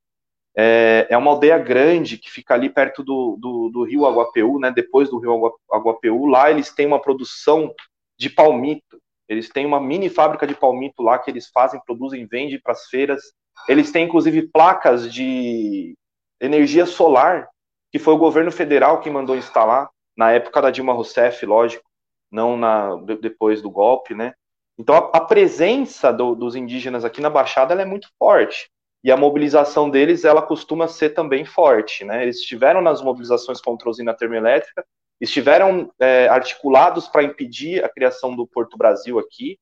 É, 0.58 1.06
é 1.12 1.18
uma 1.18 1.30
aldeia 1.30 1.60
grande 1.60 2.18
que 2.18 2.30
fica 2.30 2.56
ali 2.56 2.70
perto 2.70 3.04
do, 3.04 3.38
do, 3.40 3.70
do 3.70 3.84
rio 3.84 4.08
Aguapeú, 4.08 4.60
né, 4.60 4.72
depois 4.72 5.10
do 5.10 5.20
rio 5.20 5.56
Aguapeú, 5.72 6.26
lá 6.26 6.50
eles 6.50 6.74
têm 6.74 6.88
uma 6.88 7.00
produção 7.00 7.74
de 8.18 8.32
palmito, 8.32 9.00
eles 9.30 9.48
têm 9.48 9.66
uma 9.66 9.80
mini 9.80 10.10
fábrica 10.10 10.46
de 10.46 10.56
palmito 10.56 11.02
lá 11.02 11.18
que 11.20 11.30
eles 11.30 11.48
fazem, 11.48 11.80
produzem, 11.86 12.26
vendem 12.26 12.60
para 12.60 12.74
as 12.74 12.88
feiras, 12.88 13.22
eles 13.68 13.92
têm 13.92 14.06
inclusive 14.06 14.50
placas 14.52 15.14
de 15.14 15.96
energia 16.42 16.86
solar 16.86 17.48
que 17.92 18.00
foi 18.00 18.14
o 18.14 18.18
governo 18.20 18.52
federal 18.52 19.00
que 19.02 19.10
mandou 19.10 19.36
instalar, 19.36 19.90
na 20.16 20.32
época 20.32 20.62
da 20.62 20.72
Dilma 20.72 20.94
Rousseff, 20.94 21.46
lógico, 21.46 21.84
não 22.32 22.58
na, 22.58 22.96
depois 23.20 23.62
do 23.62 23.70
golpe, 23.70 24.14
né? 24.14 24.34
Então 24.78 24.96
a, 24.96 25.18
a 25.18 25.22
presença 25.22 26.12
do, 26.12 26.36
dos 26.36 26.56
indígenas 26.56 27.04
aqui 27.04 27.22
na 27.22 27.30
Baixada 27.30 27.74
é 27.74 27.86
muito 27.86 28.10
forte. 28.18 28.70
E 29.04 29.12
a 29.12 29.18
mobilização 29.18 29.90
deles, 29.90 30.26
ela 30.26 30.42
costuma 30.42 30.88
ser 30.88 31.12
também 31.12 31.46
forte, 31.46 32.04
né? 32.04 32.24
Eles 32.24 32.38
estiveram 32.38 32.82
nas 32.82 33.02
mobilizações 33.02 33.62
contra 33.62 33.88
a 33.88 33.92
usina 33.92 34.14
termoelétrica, 34.14 34.86
estiveram 35.20 35.92
é, 36.00 36.28
articulados 36.28 37.08
para 37.08 37.24
impedir 37.24 37.84
a 37.84 37.90
criação 37.90 38.36
do 38.36 38.48
Porto 38.48 38.78
Brasil 38.78 39.20
aqui, 39.20 39.60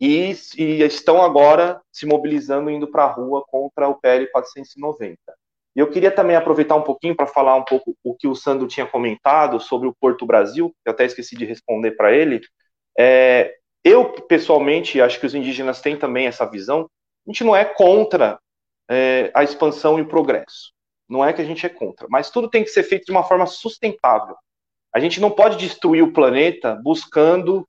e, 0.00 0.34
e 0.56 0.82
estão 0.82 1.22
agora 1.22 1.80
se 1.92 2.06
mobilizando, 2.06 2.70
indo 2.70 2.88
para 2.88 3.04
a 3.04 3.12
rua 3.12 3.44
contra 3.46 3.88
o 3.88 4.00
PL 4.00 4.26
490. 4.28 5.18
E 5.76 5.78
eu 5.78 5.90
queria 5.90 6.10
também 6.10 6.36
aproveitar 6.36 6.74
um 6.74 6.82
pouquinho 6.82 7.14
para 7.14 7.26
falar 7.26 7.54
um 7.54 7.64
pouco 7.64 7.94
o 8.02 8.14
que 8.14 8.26
o 8.26 8.34
Sandro 8.34 8.66
tinha 8.66 8.86
comentado 8.86 9.60
sobre 9.60 9.86
o 9.86 9.94
Porto 9.94 10.26
Brasil, 10.26 10.74
eu 10.84 10.92
até 10.92 11.04
esqueci 11.04 11.36
de 11.36 11.44
responder 11.44 11.92
para 11.92 12.12
ele. 12.12 12.40
É, 12.98 13.56
eu, 13.84 14.10
pessoalmente, 14.22 15.00
acho 15.00 15.20
que 15.20 15.26
os 15.26 15.34
indígenas 15.34 15.80
têm 15.80 15.96
também 15.96 16.26
essa 16.26 16.44
visão. 16.44 16.90
A 17.26 17.30
gente 17.30 17.44
não 17.44 17.54
é 17.54 17.64
contra 17.64 18.38
é, 18.90 19.30
a 19.34 19.44
expansão 19.44 19.98
e 19.98 20.02
o 20.02 20.08
progresso. 20.08 20.72
Não 21.08 21.24
é 21.24 21.32
que 21.32 21.42
a 21.42 21.44
gente 21.44 21.64
é 21.64 21.68
contra. 21.68 22.06
Mas 22.10 22.30
tudo 22.30 22.48
tem 22.48 22.64
que 22.64 22.70
ser 22.70 22.82
feito 22.82 23.04
de 23.04 23.12
uma 23.12 23.22
forma 23.22 23.46
sustentável. 23.46 24.36
A 24.94 24.98
gente 24.98 25.20
não 25.20 25.30
pode 25.30 25.56
destruir 25.56 26.02
o 26.02 26.12
planeta 26.12 26.74
buscando 26.82 27.66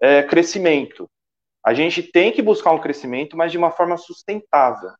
é, 0.00 0.22
crescimento. 0.22 1.08
A 1.64 1.72
gente 1.72 2.02
tem 2.02 2.30
que 2.30 2.42
buscar 2.42 2.72
um 2.72 2.80
crescimento, 2.80 3.36
mas 3.36 3.50
de 3.50 3.58
uma 3.58 3.70
forma 3.70 3.96
sustentável. 3.96 4.90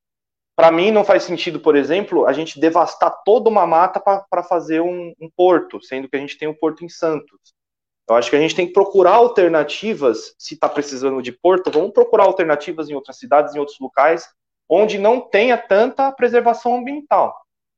Para 0.56 0.70
mim, 0.70 0.90
não 0.90 1.04
faz 1.04 1.24
sentido, 1.24 1.60
por 1.60 1.74
exemplo, 1.74 2.26
a 2.26 2.32
gente 2.32 2.60
devastar 2.60 3.22
toda 3.24 3.50
uma 3.50 3.66
mata 3.66 4.00
para 4.00 4.42
fazer 4.42 4.80
um, 4.80 5.12
um, 5.20 5.28
porto, 5.36 5.82
sendo 5.82 6.08
que 6.08 6.16
a 6.16 6.20
gente 6.20 6.38
tem 6.38 6.46
um 6.48 6.54
porto 6.54 6.84
em 6.84 6.88
Santos. 6.88 7.52
Eu 8.08 8.14
acho 8.14 8.30
que 8.30 8.36
a 8.36 8.40
gente 8.40 8.54
tem 8.54 8.66
que 8.66 8.72
procurar 8.72 9.14
alternativas, 9.14 10.34
se 10.38 10.54
está 10.54 10.68
precisando 10.68 11.20
de 11.20 11.32
porto, 11.32 11.70
vamos 11.70 11.92
procurar 11.92 12.24
alternativas 12.24 12.88
em 12.88 12.94
outras 12.94 13.18
cidades, 13.18 13.54
em 13.54 13.58
outros 13.58 13.78
locais, 13.80 14.28
onde 14.68 14.96
não 14.96 15.20
tenha 15.20 15.58
tanta 15.58 16.12
preservação 16.12 16.76
ambiental. 16.76 17.34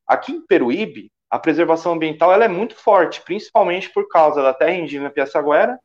Aqui 0.06 0.32
em 0.32 0.46
Peruíbe, 0.46 1.10
a 1.30 1.38
preservação 1.38 1.92
ambiental 1.92 2.32
ela 2.32 2.44
é 2.44 2.48
muito 2.48 2.74
forte, 2.74 3.20
principalmente 3.22 3.90
por 3.90 4.08
causa 4.08 4.42
da 4.42 4.54
terra 4.54 4.74
indígena 4.74 5.10
Piaçaguera 5.10 5.78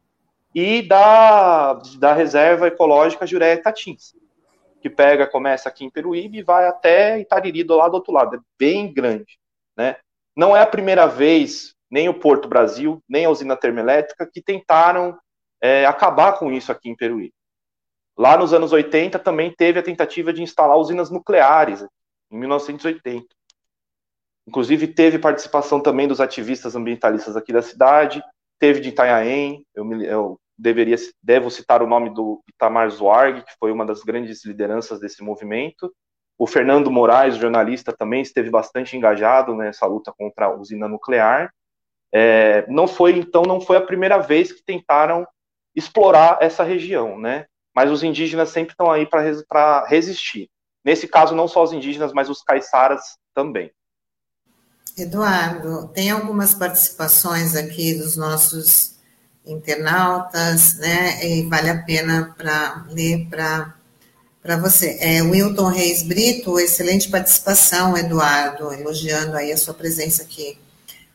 e 0.53 0.81
da, 0.81 1.73
da 1.97 2.13
reserva 2.13 2.67
ecológica 2.67 3.25
Jureia 3.25 3.61
Tatins 3.61 4.13
que 4.81 4.89
pega, 4.89 5.27
começa 5.27 5.69
aqui 5.69 5.85
em 5.85 5.89
Peruíbe 5.89 6.39
e 6.39 6.43
vai 6.43 6.67
até 6.67 7.19
Itariri 7.19 7.63
do 7.63 7.75
lado 7.75 7.91
do 7.91 7.95
outro 7.95 8.11
lado. 8.11 8.35
É 8.35 8.39
bem 8.57 8.91
grande, 8.91 9.39
né? 9.77 9.97
Não 10.35 10.57
é 10.57 10.61
a 10.61 10.67
primeira 10.67 11.05
vez, 11.05 11.75
nem 11.89 12.09
o 12.09 12.13
Porto 12.13 12.47
Brasil, 12.47 13.01
nem 13.07 13.25
a 13.25 13.29
usina 13.29 13.55
termoelétrica, 13.55 14.25
que 14.25 14.41
tentaram 14.41 15.17
é, 15.61 15.85
acabar 15.85 16.33
com 16.33 16.51
isso 16.51 16.71
aqui 16.71 16.89
em 16.89 16.95
Peruíbe. 16.95 17.33
Lá 18.17 18.37
nos 18.37 18.53
anos 18.53 18.71
80 18.71 19.19
também 19.19 19.53
teve 19.55 19.79
a 19.79 19.83
tentativa 19.83 20.33
de 20.33 20.41
instalar 20.41 20.77
usinas 20.77 21.11
nucleares, 21.11 21.85
em 22.31 22.37
1980. 22.37 23.25
Inclusive 24.47 24.87
teve 24.87 25.19
participação 25.19 25.79
também 25.79 26.07
dos 26.07 26.19
ativistas 26.19 26.75
ambientalistas 26.75 27.35
aqui 27.35 27.53
da 27.53 27.61
cidade, 27.61 28.23
teve 28.59 28.79
de 28.79 28.89
Itanhaém, 28.89 29.65
eu, 29.73 29.85
me, 29.85 30.05
eu 30.05 30.39
deveria 30.57 30.95
devo 31.21 31.49
citar 31.49 31.81
o 31.81 31.87
nome 31.87 32.11
do 32.13 32.43
Itamar 32.47 32.89
Zuarg, 32.89 33.43
que 33.43 33.53
foi 33.59 33.71
uma 33.71 33.85
das 33.85 34.03
grandes 34.03 34.45
lideranças 34.45 34.99
desse 34.99 35.23
movimento. 35.23 35.91
O 36.37 36.47
Fernando 36.47 36.91
Moraes, 36.91 37.35
jornalista, 37.35 37.91
também 37.91 38.21
esteve 38.21 38.49
bastante 38.49 38.95
engajado 38.95 39.55
nessa 39.55 39.85
luta 39.85 40.13
contra 40.15 40.45
a 40.45 40.55
usina 40.55 40.87
nuclear. 40.87 41.51
É, 42.13 42.65
não 42.67 42.87
foi 42.87 43.17
então 43.17 43.43
não 43.43 43.61
foi 43.61 43.77
a 43.77 43.81
primeira 43.81 44.17
vez 44.17 44.51
que 44.51 44.63
tentaram 44.63 45.25
explorar 45.75 46.37
essa 46.41 46.63
região, 46.63 47.17
né? 47.17 47.45
Mas 47.75 47.89
os 47.89 48.03
indígenas 48.03 48.49
sempre 48.49 48.73
estão 48.73 48.91
aí 48.91 49.07
para 49.07 49.85
resistir. 49.85 50.49
Nesse 50.83 51.07
caso, 51.07 51.33
não 51.33 51.47
só 51.47 51.63
os 51.63 51.73
indígenas, 51.73 52.11
mas 52.11 52.29
os 52.29 52.43
caiçaras 52.43 53.17
também. 53.33 53.71
Eduardo, 54.97 55.89
tem 55.93 56.11
algumas 56.11 56.53
participações 56.53 57.55
aqui 57.55 57.93
dos 57.95 58.15
nossos 58.15 58.95
internautas, 59.45 60.75
né? 60.75 61.25
E 61.25 61.43
vale 61.47 61.69
a 61.69 61.81
pena 61.83 62.33
para 62.37 62.85
ler 62.89 63.27
para 63.29 63.75
para 64.41 64.57
você. 64.57 64.97
É, 64.99 65.21
Wilton 65.21 65.67
Reis 65.67 66.01
Brito, 66.01 66.59
excelente 66.59 67.09
participação, 67.09 67.95
Eduardo, 67.95 68.73
elogiando 68.73 69.37
aí 69.37 69.51
a 69.51 69.57
sua 69.57 69.73
presença 69.73 70.23
aqui. 70.23 70.57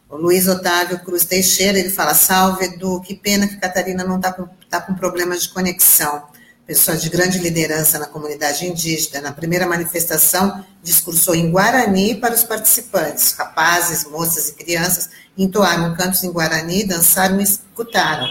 O 0.09 0.17
Luiz 0.17 0.47
Otávio 0.47 1.01
Cruz 1.01 1.25
Teixeira, 1.25 1.77
ele 1.77 1.91
fala, 1.91 2.15
salve, 2.15 2.67
Edu, 2.67 3.01
que 3.01 3.17
pena 3.17 3.49
que 3.49 3.57
Catarina 3.57 4.05
não 4.05 4.17
está 4.17 4.33
com, 4.33 4.47
tá 4.71 4.81
com 4.81 4.95
problemas 4.95 5.43
de 5.43 5.49
conexão 5.49 6.23
pessoa 6.66 6.96
de 6.96 7.09
grande 7.09 7.38
liderança 7.38 7.98
na 7.98 8.07
comunidade 8.07 8.66
indígena, 8.66 9.20
na 9.20 9.33
primeira 9.33 9.66
manifestação, 9.66 10.64
discursou 10.83 11.35
em 11.35 11.50
Guarani 11.50 12.16
para 12.16 12.35
os 12.35 12.42
participantes. 12.42 13.33
Rapazes, 13.33 14.05
moças 14.05 14.48
e 14.48 14.55
crianças 14.55 15.11
entoaram 15.38 15.94
cantos 15.94 16.24
em 16.24 16.33
Guarani, 16.33 16.85
dançaram 16.85 17.40
e 17.40 17.44
escutaram. 17.44 18.26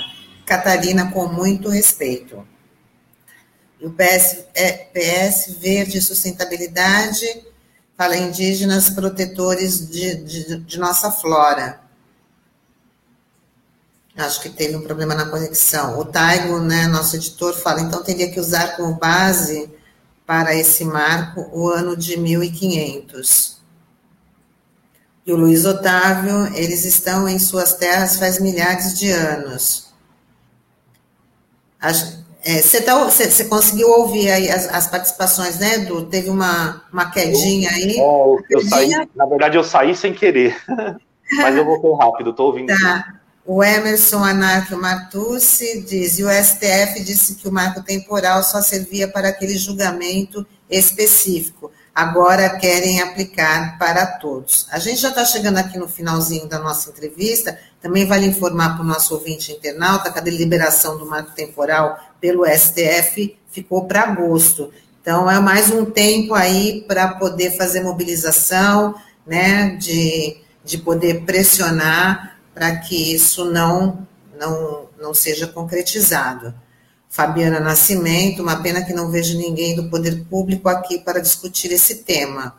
Catarina 0.45 1.11
com 1.11 1.27
muito 1.27 1.69
respeito. 1.69 2.45
o 3.81 3.89
PS, 3.91 4.45
é, 4.53 4.71
PS 4.71 5.55
Verde 5.57 6.01
Sustentabilidade 6.01 7.25
fala 7.97 8.17
indígenas 8.17 8.89
protetores 8.89 9.89
de, 9.89 10.15
de, 10.15 10.57
de 10.57 10.77
nossa 10.77 11.09
flora. 11.09 11.84
Acho 14.17 14.41
que 14.41 14.49
teve 14.49 14.75
um 14.75 14.81
problema 14.81 15.13
na 15.13 15.25
conexão. 15.25 15.99
O 15.99 16.05
Taigo, 16.05 16.59
né, 16.59 16.87
nosso 16.87 17.17
editor, 17.17 17.53
fala, 17.53 17.81
então 17.81 18.01
teria 18.01 18.31
que 18.31 18.39
usar 18.39 18.77
como 18.77 18.93
base 18.95 19.69
para 20.25 20.55
esse 20.55 20.85
marco 20.85 21.49
o 21.51 21.69
ano 21.69 21.97
de 21.97 22.17
1500. 22.17 23.61
E 25.25 25.33
o 25.33 25.35
Luiz 25.35 25.65
Otávio, 25.65 26.47
eles 26.55 26.85
estão 26.85 27.27
em 27.27 27.39
suas 27.39 27.73
terras 27.73 28.17
faz 28.17 28.39
milhares 28.39 28.97
de 28.97 29.11
anos. 29.11 29.93
É, 32.43 32.61
você, 32.61 32.81
tá, 32.81 33.03
você, 33.03 33.29
você, 33.29 33.45
conseguiu 33.45 33.89
ouvir 33.89 34.29
aí 34.29 34.49
as, 34.49 34.67
as, 34.69 34.87
participações, 34.87 35.59
né, 35.59 35.75
Edu? 35.75 36.05
Teve 36.05 36.29
uma, 36.29 36.83
uma 36.91 37.09
quedinha 37.09 37.69
aí. 37.69 37.97
Oh, 37.99 38.39
eu 38.49 38.61
saí, 38.61 38.91
na 39.15 39.25
verdade, 39.25 39.57
eu 39.57 39.63
saí 39.63 39.95
sem 39.95 40.13
querer. 40.13 40.55
Mas 41.37 41.55
eu 41.55 41.65
voltei 41.65 41.91
rápido, 41.93 42.29
estou 42.29 42.47
ouvindo. 42.47 42.67
Tá. 42.67 43.19
O 43.47 43.63
Emerson 43.63 44.23
Anarco 44.23 44.75
Martucci 44.75 45.81
diz, 45.81 46.17
e 46.17 46.23
o 46.23 46.29
STF 46.29 47.03
disse 47.03 47.35
que 47.35 47.47
o 47.47 47.51
marco 47.51 47.83
temporal 47.83 48.41
só 48.41 48.59
servia 48.59 49.07
para 49.07 49.29
aquele 49.29 49.55
julgamento 49.55 50.43
específico. 50.67 51.71
Agora 51.93 52.57
querem 52.57 53.01
aplicar 53.01 53.77
para 53.77 54.03
todos. 54.07 54.65
A 54.71 54.79
gente 54.79 54.99
já 54.99 55.09
está 55.09 55.23
chegando 55.23 55.59
aqui 55.59 55.77
no 55.77 55.87
finalzinho 55.87 56.47
da 56.47 56.57
nossa 56.57 56.89
entrevista. 56.89 57.55
Também 57.79 58.07
vale 58.07 58.25
informar 58.25 58.73
para 58.73 58.83
o 58.83 58.87
nosso 58.87 59.13
ouvinte 59.13 59.51
internauta 59.51 60.11
que 60.11 60.17
a 60.17 60.23
deliberação 60.23 60.97
do 60.97 61.05
marco 61.05 61.31
temporal 61.35 61.99
pelo 62.19 62.45
STF 62.47 63.37
ficou 63.51 63.85
para 63.85 64.01
agosto. 64.01 64.73
Então, 65.03 65.29
é 65.29 65.39
mais 65.39 65.69
um 65.69 65.85
tempo 65.85 66.33
aí 66.33 66.83
para 66.87 67.09
poder 67.09 67.55
fazer 67.55 67.83
mobilização, 67.83 68.95
né, 69.23 69.75
de, 69.75 70.37
de 70.63 70.79
poder 70.79 71.23
pressionar 71.25 72.34
para 72.55 72.77
que 72.77 73.13
isso 73.13 73.43
não, 73.51 74.07
não, 74.39 74.87
não 74.97 75.13
seja 75.13 75.45
concretizado. 75.45 76.55
Fabiana 77.09 77.59
Nascimento, 77.59 78.41
uma 78.41 78.63
pena 78.63 78.81
que 78.81 78.93
não 78.93 79.11
vejo 79.11 79.37
ninguém 79.37 79.75
do 79.75 79.89
poder 79.89 80.23
público 80.29 80.69
aqui 80.69 80.99
para 80.99 81.21
discutir 81.21 81.73
esse 81.73 81.95
tema. 81.95 82.55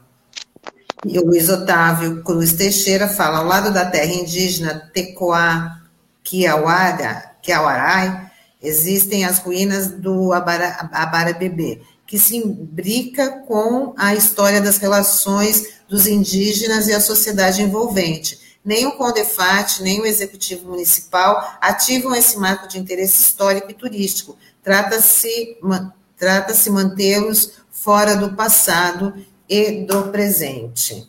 E 1.04 1.18
o 1.18 1.24
Luiz 1.24 1.48
Otávio 1.48 2.22
Cruz 2.22 2.52
Teixeira 2.52 3.09
fala, 3.09 3.38
ao 3.38 3.46
lado 3.46 3.72
da 3.72 3.87
terra 3.87 4.12
indígena 4.12 4.90
Tecoá 4.92 5.80
Kiauara, 6.22 7.32
Kiauarai, 7.42 8.30
existem 8.62 9.24
as 9.24 9.38
ruínas 9.38 9.88
do 9.88 10.32
Abara, 10.32 11.32
Bebê, 11.38 11.80
que 12.06 12.18
se 12.18 12.37
imbrica 12.37 13.30
com 13.46 13.94
a 13.96 14.14
história 14.14 14.61
das 14.61 14.76
relações 14.76 15.76
dos 15.88 16.06
indígenas 16.06 16.87
e 16.87 16.92
a 16.92 17.00
sociedade 17.00 17.62
envolvente 17.62 18.45
nem 18.66 18.85
o 18.85 18.96
CONDEFAT, 18.96 19.81
nem 19.81 20.00
o 20.00 20.07
Executivo 20.07 20.68
Municipal 20.68 21.57
ativam 21.61 22.12
esse 22.16 22.37
marco 22.37 22.66
de 22.66 22.81
interesse 22.81 23.22
histórico 23.22 23.70
e 23.70 23.74
turístico. 23.74 24.37
Trata-se 24.61 25.57
trata 26.16 26.52
mantê-los 26.70 27.52
fora 27.70 28.16
do 28.16 28.35
passado 28.35 29.14
e 29.48 29.85
do 29.85 30.09
presente. 30.11 31.09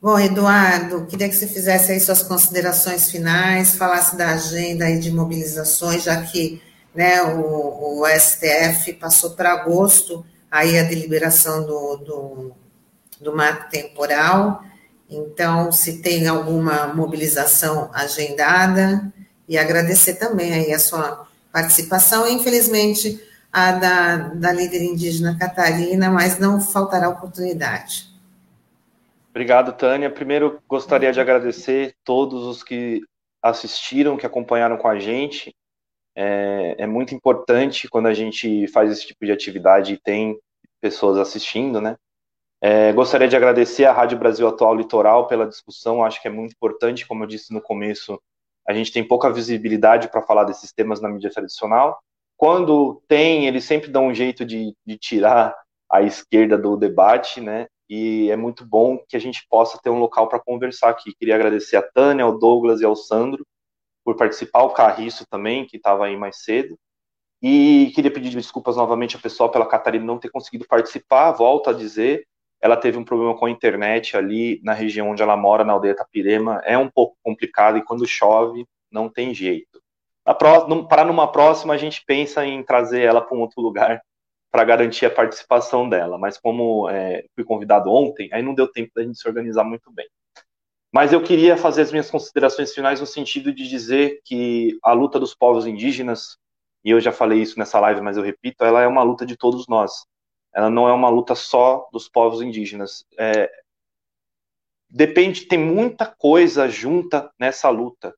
Bom, 0.00 0.18
Eduardo, 0.18 1.04
queria 1.06 1.28
que 1.28 1.36
você 1.36 1.46
fizesse 1.46 1.92
aí 1.92 2.00
suas 2.00 2.22
considerações 2.22 3.10
finais, 3.10 3.74
falasse 3.74 4.16
da 4.16 4.30
agenda 4.30 4.86
aí 4.86 4.98
de 4.98 5.10
mobilizações, 5.10 6.04
já 6.04 6.22
que 6.22 6.62
né, 6.94 7.20
o, 7.22 8.00
o 8.00 8.06
STF 8.06 8.94
passou 8.94 9.32
para 9.32 9.52
agosto 9.52 10.24
aí 10.50 10.78
a 10.78 10.84
deliberação 10.84 11.66
do, 11.66 11.96
do, 11.96 12.52
do 13.20 13.36
marco 13.36 13.68
temporal. 13.68 14.62
Então, 15.08 15.72
se 15.72 16.02
tem 16.02 16.28
alguma 16.28 16.88
mobilização 16.88 17.90
agendada, 17.94 19.12
e 19.48 19.56
agradecer 19.56 20.16
também 20.16 20.52
aí 20.52 20.72
a 20.72 20.78
sua 20.78 21.26
participação, 21.50 22.28
infelizmente 22.28 23.20
a 23.50 23.72
da, 23.72 24.16
da 24.34 24.52
líder 24.52 24.82
indígena 24.82 25.38
Catarina, 25.38 26.10
mas 26.10 26.38
não 26.38 26.60
faltará 26.60 27.08
oportunidade. 27.08 28.06
Obrigado, 29.30 29.72
Tânia. 29.72 30.10
Primeiro, 30.10 30.60
gostaria 30.68 31.12
de 31.12 31.20
agradecer 31.20 31.94
todos 32.04 32.44
os 32.44 32.62
que 32.62 33.00
assistiram, 33.42 34.16
que 34.16 34.26
acompanharam 34.26 34.76
com 34.76 34.88
a 34.88 34.98
gente. 34.98 35.54
É, 36.14 36.74
é 36.78 36.86
muito 36.86 37.14
importante 37.14 37.88
quando 37.88 38.06
a 38.06 38.14
gente 38.14 38.66
faz 38.68 38.90
esse 38.92 39.06
tipo 39.06 39.24
de 39.24 39.32
atividade 39.32 39.94
e 39.94 40.00
tem 40.00 40.38
pessoas 40.80 41.16
assistindo, 41.16 41.80
né? 41.80 41.96
É, 42.60 42.92
gostaria 42.92 43.28
de 43.28 43.36
agradecer 43.36 43.84
à 43.84 43.92
Rádio 43.92 44.18
Brasil 44.18 44.46
Atual 44.48 44.74
Litoral 44.74 45.28
pela 45.28 45.46
discussão, 45.46 46.04
acho 46.04 46.20
que 46.20 46.26
é 46.26 46.30
muito 46.30 46.52
importante, 46.52 47.06
como 47.06 47.22
eu 47.22 47.28
disse 47.28 47.52
no 47.52 47.60
começo, 47.60 48.20
a 48.68 48.74
gente 48.74 48.92
tem 48.92 49.06
pouca 49.06 49.32
visibilidade 49.32 50.08
para 50.08 50.22
falar 50.22 50.44
desses 50.44 50.72
temas 50.72 51.00
na 51.00 51.08
mídia 51.08 51.30
tradicional. 51.30 51.98
Quando 52.36 53.02
tem, 53.08 53.46
eles 53.46 53.64
sempre 53.64 53.90
dão 53.90 54.08
um 54.08 54.14
jeito 54.14 54.44
de, 54.44 54.74
de 54.84 54.98
tirar 54.98 55.56
a 55.90 56.02
esquerda 56.02 56.58
do 56.58 56.76
debate, 56.76 57.40
né? 57.40 57.66
E 57.88 58.30
é 58.30 58.36
muito 58.36 58.66
bom 58.66 58.98
que 59.08 59.16
a 59.16 59.20
gente 59.20 59.46
possa 59.48 59.78
ter 59.82 59.88
um 59.88 59.98
local 59.98 60.28
para 60.28 60.38
conversar 60.38 60.90
aqui. 60.90 61.14
Queria 61.14 61.34
agradecer 61.34 61.76
a 61.76 61.82
Tânia, 61.82 62.24
ao 62.24 62.38
Douglas 62.38 62.80
e 62.80 62.84
ao 62.84 62.94
Sandro 62.94 63.46
por 64.04 64.16
participar, 64.16 64.62
o 64.64 64.70
Carriço 64.70 65.26
também, 65.28 65.66
que 65.66 65.78
estava 65.78 66.06
aí 66.06 66.16
mais 66.16 66.42
cedo. 66.44 66.78
E 67.42 67.90
queria 67.94 68.10
pedir 68.10 68.30
desculpas 68.30 68.76
novamente 68.76 69.16
ao 69.16 69.22
pessoal 69.22 69.50
pela 69.50 69.66
Catarina 69.66 70.04
não 70.04 70.18
ter 70.18 70.30
conseguido 70.30 70.66
participar, 70.68 71.32
volto 71.32 71.70
a 71.70 71.72
dizer, 71.72 72.26
ela 72.60 72.76
teve 72.76 72.98
um 72.98 73.04
problema 73.04 73.36
com 73.36 73.46
a 73.46 73.50
internet 73.50 74.16
ali 74.16 74.60
na 74.64 74.72
região 74.72 75.10
onde 75.10 75.22
ela 75.22 75.36
mora, 75.36 75.64
na 75.64 75.72
aldeia 75.72 75.94
Tapirema, 75.94 76.60
é 76.64 76.76
um 76.76 76.90
pouco 76.90 77.16
complicado 77.22 77.78
e 77.78 77.84
quando 77.84 78.06
chove 78.06 78.66
não 78.90 79.08
tem 79.08 79.32
jeito. 79.32 79.80
Para 80.88 81.04
numa 81.04 81.30
próxima 81.30 81.74
a 81.74 81.76
gente 81.76 82.02
pensa 82.04 82.44
em 82.44 82.62
trazer 82.62 83.02
ela 83.02 83.20
para 83.20 83.36
um 83.36 83.40
outro 83.40 83.62
lugar 83.62 84.02
para 84.50 84.64
garantir 84.64 85.06
a 85.06 85.10
participação 85.10 85.88
dela, 85.88 86.18
mas 86.18 86.38
como 86.38 86.88
é, 86.88 87.24
fui 87.34 87.44
convidado 87.44 87.90
ontem, 87.90 88.30
aí 88.32 88.42
não 88.42 88.54
deu 88.54 88.66
tempo 88.66 88.90
da 88.94 89.02
gente 89.02 89.18
se 89.18 89.28
organizar 89.28 89.62
muito 89.62 89.92
bem. 89.92 90.06
Mas 90.90 91.12
eu 91.12 91.22
queria 91.22 91.54
fazer 91.54 91.82
as 91.82 91.90
minhas 91.90 92.10
considerações 92.10 92.72
finais 92.72 92.98
no 92.98 93.06
sentido 93.06 93.52
de 93.52 93.68
dizer 93.68 94.20
que 94.24 94.78
a 94.82 94.92
luta 94.92 95.20
dos 95.20 95.34
povos 95.34 95.66
indígenas, 95.66 96.38
e 96.82 96.90
eu 96.90 96.98
já 96.98 97.12
falei 97.12 97.42
isso 97.42 97.58
nessa 97.58 97.78
live, 97.78 98.00
mas 98.00 98.16
eu 98.16 98.22
repito, 98.22 98.64
ela 98.64 98.80
é 98.80 98.86
uma 98.86 99.02
luta 99.02 99.26
de 99.26 99.36
todos 99.36 99.68
nós 99.68 100.06
ela 100.58 100.68
não 100.68 100.88
é 100.88 100.92
uma 100.92 101.08
luta 101.08 101.36
só 101.36 101.88
dos 101.92 102.08
povos 102.08 102.42
indígenas. 102.42 103.06
É, 103.16 103.48
depende, 104.90 105.46
tem 105.46 105.56
muita 105.56 106.04
coisa 106.04 106.68
junta 106.68 107.32
nessa 107.38 107.70
luta, 107.70 108.12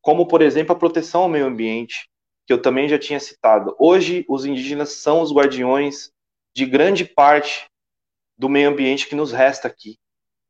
como, 0.00 0.26
por 0.26 0.40
exemplo, 0.40 0.74
a 0.74 0.78
proteção 0.78 1.24
ao 1.24 1.28
meio 1.28 1.44
ambiente, 1.44 2.08
que 2.46 2.52
eu 2.52 2.62
também 2.62 2.88
já 2.88 2.98
tinha 2.98 3.20
citado. 3.20 3.76
Hoje, 3.78 4.24
os 4.26 4.46
indígenas 4.46 4.92
são 4.92 5.20
os 5.20 5.34
guardiões 5.34 6.10
de 6.56 6.64
grande 6.64 7.04
parte 7.04 7.68
do 8.38 8.48
meio 8.48 8.70
ambiente 8.70 9.06
que 9.06 9.14
nos 9.14 9.30
resta 9.30 9.68
aqui 9.68 9.98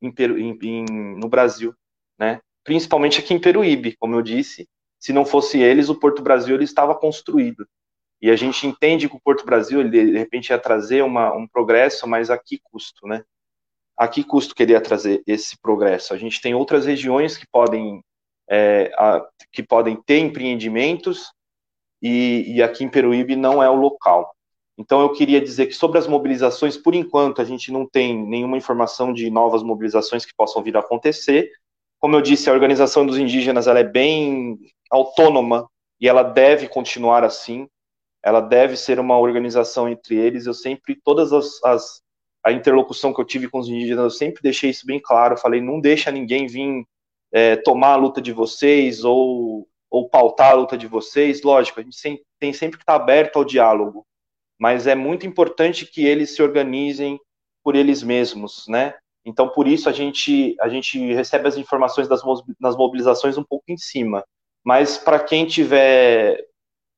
em 0.00 0.14
em, 0.62 0.84
no 1.16 1.28
Brasil, 1.28 1.74
né? 2.16 2.40
principalmente 2.62 3.18
aqui 3.18 3.34
em 3.34 3.40
Peruíbe, 3.40 3.96
como 3.96 4.14
eu 4.14 4.22
disse, 4.22 4.68
se 4.96 5.12
não 5.12 5.24
fosse 5.24 5.58
eles, 5.58 5.88
o 5.88 5.98
Porto 5.98 6.22
Brasil 6.22 6.54
ele 6.54 6.62
estava 6.62 6.94
construído. 6.94 7.66
E 8.22 8.30
a 8.30 8.36
gente 8.36 8.68
entende 8.68 9.08
que 9.08 9.16
o 9.16 9.20
Porto 9.20 9.44
Brasil, 9.44 9.82
de 9.90 10.16
repente, 10.16 10.50
ia 10.50 10.58
trazer 10.58 11.02
uma, 11.02 11.34
um 11.34 11.44
progresso, 11.48 12.06
mas 12.06 12.30
a 12.30 12.38
que 12.38 12.60
custo, 12.62 13.04
né? 13.04 13.24
A 13.98 14.06
que 14.06 14.22
custo 14.22 14.54
queria 14.54 14.80
trazer 14.80 15.24
esse 15.26 15.60
progresso? 15.60 16.14
A 16.14 16.16
gente 16.16 16.40
tem 16.40 16.54
outras 16.54 16.86
regiões 16.86 17.36
que 17.36 17.44
podem, 17.50 18.00
é, 18.48 18.92
a, 18.96 19.26
que 19.50 19.60
podem 19.60 19.96
ter 19.96 20.20
empreendimentos 20.20 21.32
e, 22.00 22.44
e 22.46 22.62
aqui 22.62 22.84
em 22.84 22.88
Peruíbe 22.88 23.34
não 23.34 23.60
é 23.60 23.68
o 23.68 23.74
local. 23.74 24.32
Então, 24.78 25.00
eu 25.00 25.12
queria 25.12 25.40
dizer 25.40 25.66
que 25.66 25.74
sobre 25.74 25.98
as 25.98 26.06
mobilizações, 26.06 26.76
por 26.76 26.94
enquanto, 26.94 27.42
a 27.42 27.44
gente 27.44 27.72
não 27.72 27.84
tem 27.88 28.16
nenhuma 28.16 28.56
informação 28.56 29.12
de 29.12 29.28
novas 29.30 29.64
mobilizações 29.64 30.24
que 30.24 30.34
possam 30.36 30.62
vir 30.62 30.76
a 30.76 30.80
acontecer. 30.80 31.50
Como 31.98 32.14
eu 32.14 32.22
disse, 32.22 32.48
a 32.48 32.52
organização 32.52 33.04
dos 33.04 33.18
indígenas 33.18 33.66
ela 33.66 33.80
é 33.80 33.84
bem 33.84 34.58
autônoma 34.90 35.68
e 36.00 36.08
ela 36.08 36.22
deve 36.22 36.68
continuar 36.68 37.24
assim 37.24 37.68
ela 38.24 38.40
deve 38.40 38.76
ser 38.76 39.00
uma 39.00 39.18
organização 39.18 39.88
entre 39.88 40.16
eles. 40.16 40.46
Eu 40.46 40.54
sempre, 40.54 40.94
todas 41.02 41.32
as, 41.32 41.62
as 41.64 42.02
a 42.44 42.52
interlocução 42.52 43.12
que 43.12 43.20
eu 43.20 43.24
tive 43.24 43.48
com 43.48 43.58
os 43.58 43.68
indígenas, 43.68 44.04
eu 44.04 44.10
sempre 44.10 44.42
deixei 44.42 44.70
isso 44.70 44.86
bem 44.86 45.00
claro. 45.00 45.34
Eu 45.34 45.38
falei, 45.38 45.60
não 45.60 45.80
deixa 45.80 46.10
ninguém 46.10 46.46
vir 46.46 46.84
é, 47.32 47.56
tomar 47.56 47.92
a 47.92 47.96
luta 47.96 48.20
de 48.20 48.32
vocês 48.32 49.04
ou, 49.04 49.66
ou 49.90 50.08
pautar 50.08 50.50
a 50.52 50.54
luta 50.54 50.76
de 50.76 50.86
vocês. 50.86 51.42
Lógico, 51.42 51.80
a 51.80 51.82
gente 51.82 51.96
tem, 52.38 52.52
sempre 52.52 52.76
que 52.76 52.82
estar 52.82 52.94
aberto 52.94 53.36
ao 53.36 53.44
diálogo, 53.44 54.06
mas 54.58 54.86
é 54.86 54.94
muito 54.94 55.26
importante 55.26 55.86
que 55.86 56.04
eles 56.04 56.34
se 56.34 56.42
organizem 56.42 57.18
por 57.64 57.76
eles 57.76 58.02
mesmos, 58.02 58.66
né? 58.68 58.94
Então, 59.24 59.48
por 59.48 59.68
isso 59.68 59.88
a 59.88 59.92
gente 59.92 60.56
a 60.60 60.68
gente 60.68 60.98
recebe 61.14 61.46
as 61.46 61.56
informações 61.56 62.08
das, 62.08 62.22
das 62.60 62.76
mobilizações 62.76 63.38
um 63.38 63.44
pouco 63.44 63.64
em 63.68 63.76
cima. 63.76 64.24
Mas 64.64 64.98
para 64.98 65.20
quem 65.20 65.46
tiver 65.46 66.44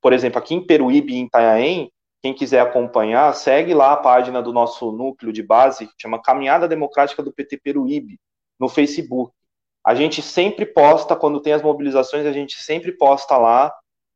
por 0.05 0.13
exemplo, 0.13 0.39
aqui 0.39 0.55
em 0.55 0.61
Peruíbe 0.61 1.15
e 1.15 1.17
em 1.17 1.25
Itanhaém, 1.25 1.91
quem 2.23 2.35
quiser 2.35 2.61
acompanhar, 2.61 3.35
segue 3.35 3.73
lá 3.73 3.95
a 3.95 3.97
página 3.97 4.43
do 4.43 4.53
nosso 4.53 4.93
núcleo 4.93 5.33
de 5.33 5.43
base, 5.43 5.87
que 5.87 5.95
chama 5.99 6.21
Caminhada 6.21 6.69
Democrática 6.69 7.23
do 7.23 7.33
PT 7.33 7.57
Peruíbe, 7.65 8.21
no 8.61 8.69
Facebook. 8.69 9.33
a 9.83 9.95
gente 9.95 10.21
sempre 10.21 10.67
posta, 10.67 11.17
quando 11.17 11.41
tem 11.41 11.55
as 11.55 11.63
mobilizações, 11.63 12.27
a 12.27 12.33
gente 12.33 12.61
sempre 12.61 12.93
posta 12.93 13.39
lá 13.39 13.73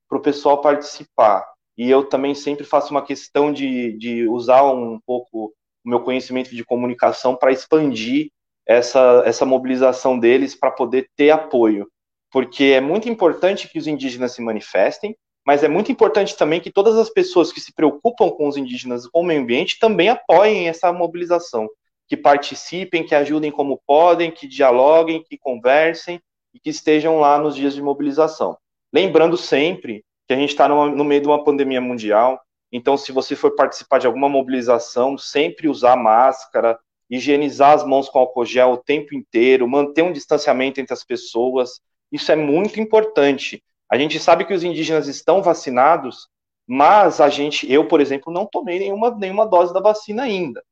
para 0.06 0.18
o 0.18 0.20
pessoal 0.20 0.60
participar. 0.60 1.50
E 1.74 1.88
eu 1.88 2.04
também 2.04 2.34
sempre 2.34 2.64
faço 2.64 2.90
uma 2.90 3.02
questão 3.02 3.50
de, 3.50 3.96
de 3.96 4.28
usar 4.28 4.62
um 4.64 5.00
pouco 5.06 5.54
o 5.82 5.88
meu 5.88 6.00
conhecimento 6.00 6.54
de 6.54 6.66
comunicação 6.66 7.34
para 7.34 7.50
expandir 7.50 8.28
essa, 8.66 9.22
essa 9.24 9.46
mobilização 9.46 10.18
deles 10.18 10.54
para 10.54 10.70
poder 10.70 11.08
ter 11.16 11.30
apoio. 11.30 11.90
Porque 12.30 12.64
é 12.64 12.80
muito 12.80 13.08
importante 13.08 13.66
que 13.68 13.78
os 13.78 13.86
indígenas 13.86 14.32
se 14.32 14.42
manifestem, 14.42 15.16
mas 15.48 15.64
é 15.64 15.68
muito 15.68 15.90
importante 15.90 16.36
também 16.36 16.60
que 16.60 16.70
todas 16.70 16.98
as 16.98 17.08
pessoas 17.08 17.50
que 17.50 17.58
se 17.58 17.72
preocupam 17.72 18.28
com 18.28 18.46
os 18.46 18.58
indígenas 18.58 19.06
com 19.06 19.22
o 19.22 19.24
meio 19.24 19.40
ambiente 19.40 19.78
também 19.78 20.10
apoiem 20.10 20.68
essa 20.68 20.92
mobilização, 20.92 21.66
que 22.06 22.18
participem, 22.18 23.02
que 23.02 23.14
ajudem 23.14 23.50
como 23.50 23.80
podem, 23.86 24.30
que 24.30 24.46
dialoguem, 24.46 25.24
que 25.24 25.38
conversem 25.38 26.20
e 26.52 26.60
que 26.60 26.68
estejam 26.68 27.18
lá 27.18 27.38
nos 27.38 27.56
dias 27.56 27.72
de 27.72 27.80
mobilização. 27.80 28.58
Lembrando 28.92 29.38
sempre 29.38 30.04
que 30.26 30.34
a 30.34 30.36
gente 30.36 30.50
está 30.50 30.68
no 30.68 31.02
meio 31.02 31.22
de 31.22 31.28
uma 31.28 31.42
pandemia 31.42 31.80
mundial, 31.80 32.38
então 32.70 32.98
se 32.98 33.10
você 33.10 33.34
for 33.34 33.54
participar 33.54 33.96
de 33.96 34.06
alguma 34.06 34.28
mobilização, 34.28 35.16
sempre 35.16 35.66
usar 35.66 35.96
máscara, 35.96 36.78
higienizar 37.08 37.72
as 37.72 37.86
mãos 37.86 38.10
com 38.10 38.18
álcool 38.18 38.44
gel 38.44 38.72
o 38.72 38.76
tempo 38.76 39.14
inteiro, 39.14 39.66
manter 39.66 40.02
um 40.02 40.12
distanciamento 40.12 40.78
entre 40.78 40.92
as 40.92 41.04
pessoas, 41.04 41.80
isso 42.12 42.30
é 42.30 42.36
muito 42.36 42.78
importante. 42.78 43.64
A 43.90 43.96
gente 43.96 44.18
sabe 44.20 44.44
que 44.44 44.54
os 44.54 44.62
indígenas 44.62 45.08
estão 45.08 45.42
vacinados, 45.42 46.28
mas 46.66 47.20
a 47.20 47.28
gente, 47.28 47.70
eu, 47.70 47.88
por 47.88 48.00
exemplo, 48.00 48.32
não 48.32 48.46
tomei 48.46 48.78
nenhuma, 48.78 49.10
nenhuma 49.10 49.46
dose 49.46 49.72
da 49.72 49.80
vacina 49.80 50.24
ainda. 50.24 50.62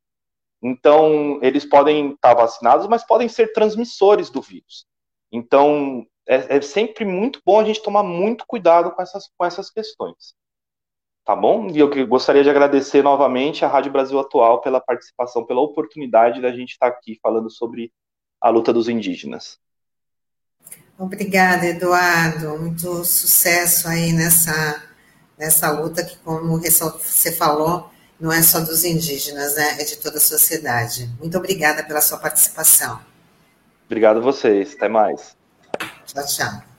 Então, 0.63 1.39
eles 1.43 1.65
podem 1.65 2.13
estar 2.13 2.35
vacinados, 2.35 2.87
mas 2.87 3.07
podem 3.07 3.29
ser 3.29 3.53
transmissores 3.53 4.31
do 4.31 4.43
vírus. 4.43 4.87
Então, 5.33 6.07
é, 6.27 6.57
é, 6.57 6.61
sempre 6.61 7.05
muito 7.05 7.41
bom 7.45 7.61
a 7.61 7.65
gente 7.65 7.83
tomar 7.83 8.03
muito 8.03 8.45
cuidado 8.47 8.91
com 8.91 9.01
essas, 9.01 9.31
com 9.37 9.45
essas 9.45 9.71
questões. 9.71 10.35
Tá 11.25 11.35
bom? 11.35 11.69
E 11.69 11.79
eu 11.79 12.07
gostaria 12.07 12.43
de 12.45 12.51
agradecer 12.51 13.03
novamente 13.03 13.65
à 13.65 13.69
Rádio 13.69 13.93
Brasil 13.93 14.19
Atual 14.19 14.61
pela 14.61 14.81
participação, 14.81 15.45
pela 15.45 15.61
oportunidade 15.61 16.41
da 16.41 16.53
gente 16.53 16.73
estar 16.73 16.87
aqui 16.87 17.19
falando 17.21 17.51
sobre 17.51 17.93
a 18.41 18.49
luta 18.49 18.73
dos 18.73 18.89
indígenas. 18.89 19.59
Obrigada, 20.99 21.67
Eduardo. 21.67 22.59
Muito 22.59 23.05
sucesso 23.05 23.89
aí 23.89 24.13
nessa, 24.13 24.83
nessa 25.39 25.71
luta 25.71 26.03
que, 26.03 26.17
como 26.19 26.59
você 26.59 27.33
falou, 27.33 27.91
não 28.19 28.33
é 28.33 28.43
só 28.43 28.61
dos 28.61 28.85
indígenas, 28.85 29.57
né? 29.57 29.77
É 29.81 29.85
de 29.85 29.97
toda 29.97 30.17
a 30.17 30.21
sociedade. 30.21 31.11
Muito 31.21 31.37
obrigada 31.37 31.85
pela 31.85 32.01
sua 32.01 32.19
participação. 32.19 32.99
Obrigado 33.85 34.19
a 34.19 34.23
vocês. 34.23 34.75
Até 34.75 34.89
mais. 34.89 35.37
Tchau, 36.07 36.27
tchau. 36.27 36.76